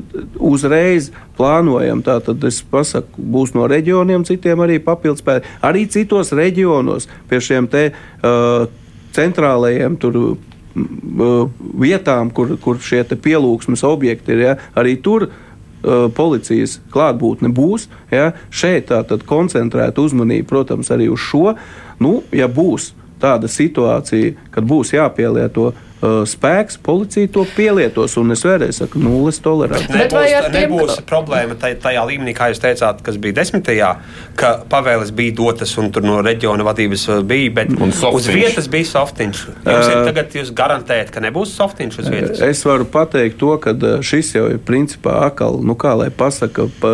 [0.51, 5.57] uzreiz plānojam, tātad es pasaku, būs no reģioniem, citiem arī papildus spēki.
[5.65, 8.69] Arī citos reģionos pie šiem te uh,
[9.15, 10.21] centrālajiem tur
[10.71, 17.89] vietām, kur, kur šie pielūgsmes objekti ir, ja, arī tur uh, policijas klātbūtne būs.
[18.11, 21.55] Ja, šeit tā tad koncentrēta uzmanība, protams, arī uz šo.
[22.01, 28.41] Nu, ja būs tāda situācija, kad būs jāpielieto uh, spēks, policija to pielietos, un es
[28.45, 29.85] vēlreiz saku, nulles tolerants.
[29.93, 33.91] Bet vai ar tiem- nebūs problēma taj- tajā līmenī, kā jūs teicāt, kas bija desmitajā,
[34.39, 38.89] ka pavēles bija dotas un tur no reģiona vadības uh, bija, bet uz vietas bija
[38.91, 39.43] softiņš.
[39.65, 42.41] Jums ir tagad jūs garantējat, ka nebūs softiņš uz vietas.
[42.49, 46.65] Es varu pateikt to, ka uh, šis jau ir principā akal, nu kā lai pasaka,
[46.81, 46.91] pa,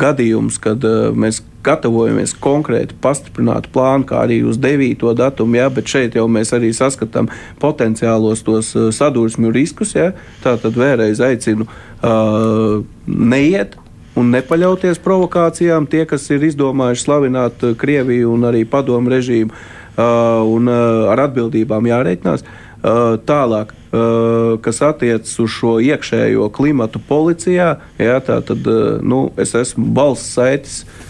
[0.00, 5.04] gadījums, kad uh, mēs gatavojamies konkrēti pastiprinātu plānu, kā arī uz 9.
[5.18, 7.30] datumu, ja, bet šeit jau mēs arī saskatām
[7.62, 9.94] potenciālos tos uh, sadursmju riskus.
[9.98, 10.12] Ja.
[10.44, 13.76] Tā tad vēlreiz aicinu uh, neiet
[14.18, 15.88] un nepaļauties provokācijām.
[15.90, 21.26] Tie, kas ir izdomājuši slavināt uh, Krieviju un arī padomu režīmu, uh, un uh, ar
[21.28, 22.44] atbildībām jārēķinās.
[22.80, 29.26] Uh, tālāk, uh, kas attiecas uz šo iekšējo klimatu policijā, jā, tā tad uh, nu,
[29.36, 30.78] es esmu balss saitis,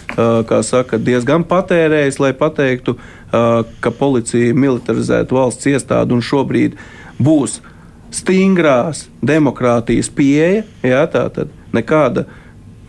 [0.63, 2.97] saka, diezgan patērējis, lai pateiktu,
[3.31, 6.75] ka policija militarizētu valsts iestādi un šobrīd
[7.21, 7.61] būs
[8.11, 10.65] stingrās demokrātijas pieeja.
[10.83, 12.25] Jā, tā tad nekāda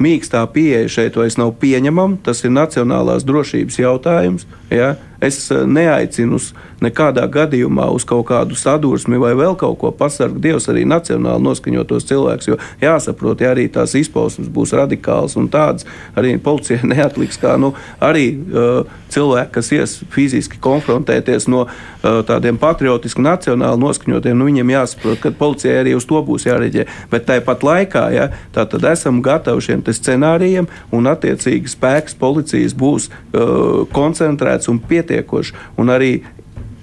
[0.02, 2.18] mīkstā pieeja šeit vairs nav pieņemama.
[2.26, 4.46] Tas ir nacionālās drošības jautājums.
[4.70, 4.96] Ja?
[5.22, 6.50] Es neaicinu uz
[6.82, 12.08] nekādā gadījumā uz kaut kādu sadursmi vai vēl kaut ko pasargu Dievs arī nacionāli noskaņotos
[12.08, 15.86] cilvēkus, jo jāsaprot, ja arī tās izpausmes būs radikālas un tādas,
[16.18, 22.58] arī policija neatliks kā nu, arī uh, cilvēki, kas ies fiziski konfrontēties no uh, tādiem
[22.60, 26.86] patriotiski nacionāli noskaņotiem, nu, viņiem jāsaprot, ka policijai arī uz to būs jāreģē.
[27.12, 33.10] Bet tāpat laikā, ja, tā tad esam gatavi šiem scenārijiem un attiecīgi spēks policijas būs
[33.10, 34.80] uh, koncentrēts un
[35.12, 36.14] pietiekošs un arī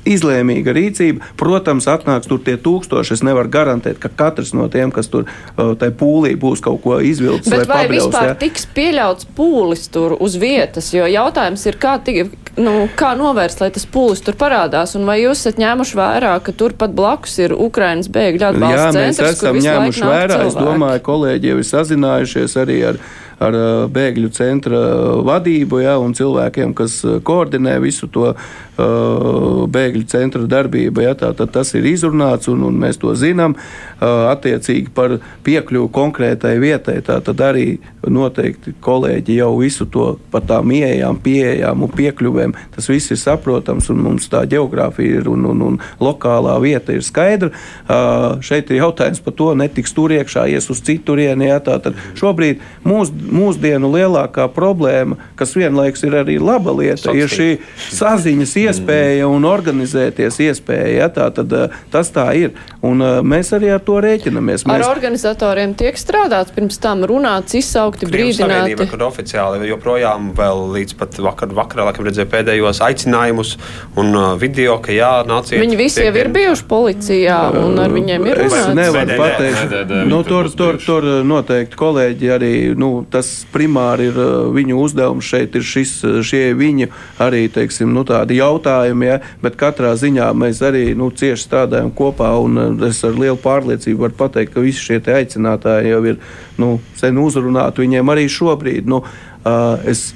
[0.09, 1.27] izlēmīga rīcība.
[1.37, 3.17] Protams, atnāks tur tie tūkstoši.
[3.17, 5.27] Es nevaru garantēt, ka katrs no tiem, kas tur
[5.57, 7.51] tajā pūlī būs kaut ko izvilcis.
[7.51, 8.37] Bet vai, vai pabrils, vispār ja?
[8.39, 10.89] tiks pieļauts pūlis tur uz vietas?
[10.95, 14.95] Jo jautājums ir, kā, tig, nu, kā novērst, lai tas pūlis tur parādās?
[14.97, 19.23] Un vai jūs esat ņēmuši vērā, ka turpat blakus ir Ukrainas bēgļu atbalsta Jā, centrs?
[19.27, 20.43] mēs esam ņēmuši vērā.
[20.47, 23.03] Es domāju, kolēģi jau ir sazinājušies arī ar
[23.39, 23.55] ar
[23.93, 24.79] bēgļu centra
[25.25, 28.33] vadību ja, un cilvēkiem, kas koordinē visu to
[28.79, 31.03] bēgļu centra darbību.
[31.03, 33.55] Ja, tā, tas ir izrunāts un, un mēs to zinām.
[33.99, 36.99] Uh, attiecīgi par piekļuvu konkrētai vietai.
[37.05, 42.55] Tā tad arī noteikti kolēģi jau visu to par tām ieejām, pieejām un piekļuvēm.
[42.75, 47.03] Tas viss ir saprotams un mums tā geogrāfija ir un, un, un lokālā vieta ir
[47.05, 47.51] skaidra.
[47.89, 51.49] Uh, šeit ir jautājums par to, netiks tur iekšā, ies uz citurieni.
[51.49, 57.51] Ja, tātad šobrīd mūs, mūsdienu lielākā problēma, kas vienlaikus ir arī laba lieta, ir šī
[57.91, 60.89] saziņas iespēja un organizēties iespēja.
[60.99, 61.53] Ja, tā tad
[61.91, 62.53] tas tā ir.
[62.85, 64.63] Un mēs arī ar to rēķinamies.
[64.65, 68.87] Ar Mēs, organizatoriem tiek strādāts pirms tam runāts, izsaukti, brīdināti.
[68.89, 73.55] kur oficiāli joprojām vēl līdz pat vakar, vakarā, laikam redzēju pēdējos aicinājumus
[73.99, 75.59] un uh, video, ka jā, nāciet.
[75.61, 78.75] Viņi visi jau ir bijuši policijā un ar viņiem ir Es runāts.
[78.75, 79.17] nevaru VDD.
[79.19, 84.17] pateikt, nu, tur, tur tur, noteikti kolēģi arī nu, tas primāri ir
[84.55, 85.27] viņu uzdevums.
[85.29, 86.87] Šeit ir šis, šie viņu
[87.21, 88.58] arī teiksim, nu, tādi jautājumi,
[89.05, 92.31] ja, bet katrā ziņā mēs arī nu, cieši strādājam kopā.
[92.39, 96.19] Uh, es ar lielu pārliecību varu pateikt, ka visi šie aicinātāji jau ir
[96.57, 97.85] nu, sen uzrunāti.
[97.85, 100.13] Viņiem arī šobrīd nu, uh, es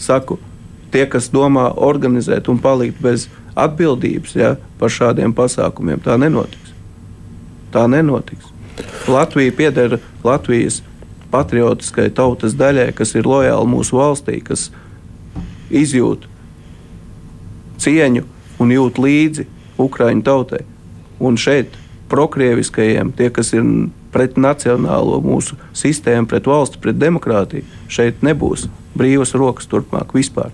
[0.00, 0.38] saku,
[0.90, 3.28] tie, kas domā organizēt un palikt bez
[3.58, 6.74] atbildības ja, par šādiem pasākumiem, tā nenotiks.
[7.74, 8.50] Tā nenotiks.
[9.10, 10.80] Latvija pieder Latvijas
[11.30, 14.68] patriotiskai tautas daļai, kas ir lojāla mūsu valstī, kas
[15.70, 16.26] izjūt
[17.80, 18.26] cieņu
[18.60, 19.46] un jūt līdzi
[19.80, 20.64] Ukraiņu tautai.
[21.20, 21.76] Un šeit
[22.10, 23.64] prokrieviskajiem, tie, kas ir
[24.12, 28.66] pret nacionālo mūsu sistēmu, pret valsti, pret demokrātiju, šeit nebūs
[28.98, 30.50] brīvas rokas turpmāk vispār.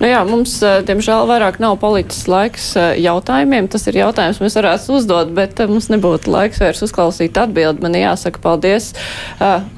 [0.00, 3.68] Nu jā, mums, eh, diemžēl, vairāk nav politisks laiks eh, jautājumiem.
[3.70, 7.84] Tas ir jautājums, mēs varētu uzdot, bet eh, mums nebūtu laiks vairs uzklausīt atbildi.
[7.84, 8.92] Man jāsaka paldies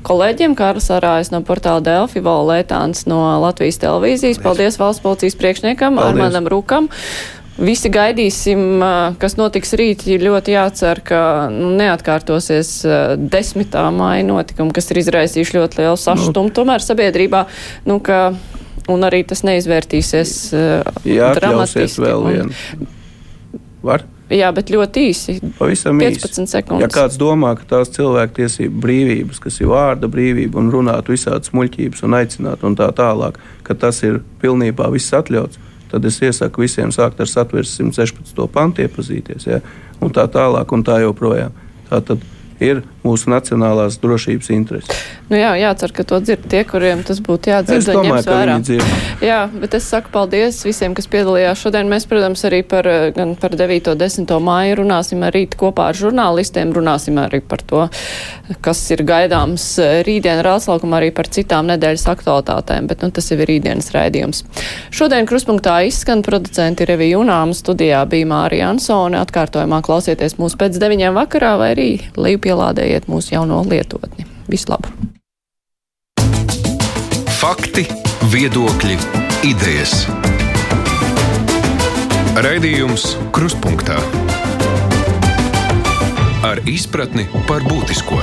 [0.04, 4.42] kolēģiem, Kārlis Arājs no portāla Delfi, Vala Lētāns no Latvijas televīzijas.
[4.42, 6.14] Paldies valsts policijas priekšniekam Paldies.
[6.14, 6.90] Armandam Rukam.
[7.54, 8.82] Visi gaidīsim,
[9.22, 10.02] kas notiks rīt.
[10.10, 11.20] Ir ļoti jācer, ka
[11.54, 13.76] nu, neatkārtosies 10.
[13.94, 17.44] māja notikumi, kas ir izraisījuši ļoti lielu sašutumu nu, tomēr sabiedrībā.
[17.86, 18.32] Nu, ka,
[18.88, 20.32] un arī tas neizvērtīsies
[21.04, 22.02] Jā, atļausies dramatiski.
[22.04, 22.88] vēl un- vienu.
[23.84, 24.04] Var?
[24.32, 25.34] Jā, bet ļoti īsi.
[25.58, 26.48] Pavisam 15 īsi.
[26.48, 26.80] sekundes.
[26.80, 32.02] Ja kāds domā, ka tās cilvēktiesību brīvības, kas ir vārda brīvība un runāt visādas muļķības
[32.02, 35.58] un aicināt un tā tālāk, ka tas ir pilnībā viss atļauts,
[35.92, 38.48] tad es iesaku visiem sākt ar satversmes 116.
[38.48, 39.46] pantu iepazīties.
[39.46, 39.60] Ja?
[40.00, 41.52] Un tā tālāk un tā joprojām.
[41.90, 42.18] Tā tad
[42.60, 45.02] ir mūsu nacionālās drošības intereses.
[45.28, 48.64] Nu jā, jācer, ka to dzird tie, kuriem tas būtu jādzird Es domāju, ka viņi
[48.64, 49.04] dzird.
[49.24, 51.88] Jā, bet es saku paldies visiem, kas piedalījās šodien.
[51.90, 53.92] Mēs, protams, arī par, eh, gan par 9.
[53.92, 54.40] un 10.
[54.40, 57.88] māju runāsim arī kopā ar žurnālistiem, runāsim arī par to,
[58.64, 63.38] kas ir gaidāms eh, rītdien Rāslaukumā, arī par citām nedēļas aktualitātēm, bet nu, tas jau
[63.38, 64.44] ir rītdienas raidījums.
[64.94, 69.20] Šodien kruspunktā izskan producenti Revija Junāma studijā bija Mārija Ansone.
[69.24, 71.88] Atkārtojumā klausieties mūs pēc deviņiem vakarā vai arī
[72.94, 74.26] lejupielādējiet mūsu jauno lietotni.
[74.48, 74.88] Visu labu!
[77.34, 77.86] Fakti,
[78.32, 78.98] viedokļi,
[79.44, 80.06] idejas.
[82.34, 83.98] Raidījums Krustpunktā
[86.44, 88.20] ar izpratni par būtisko.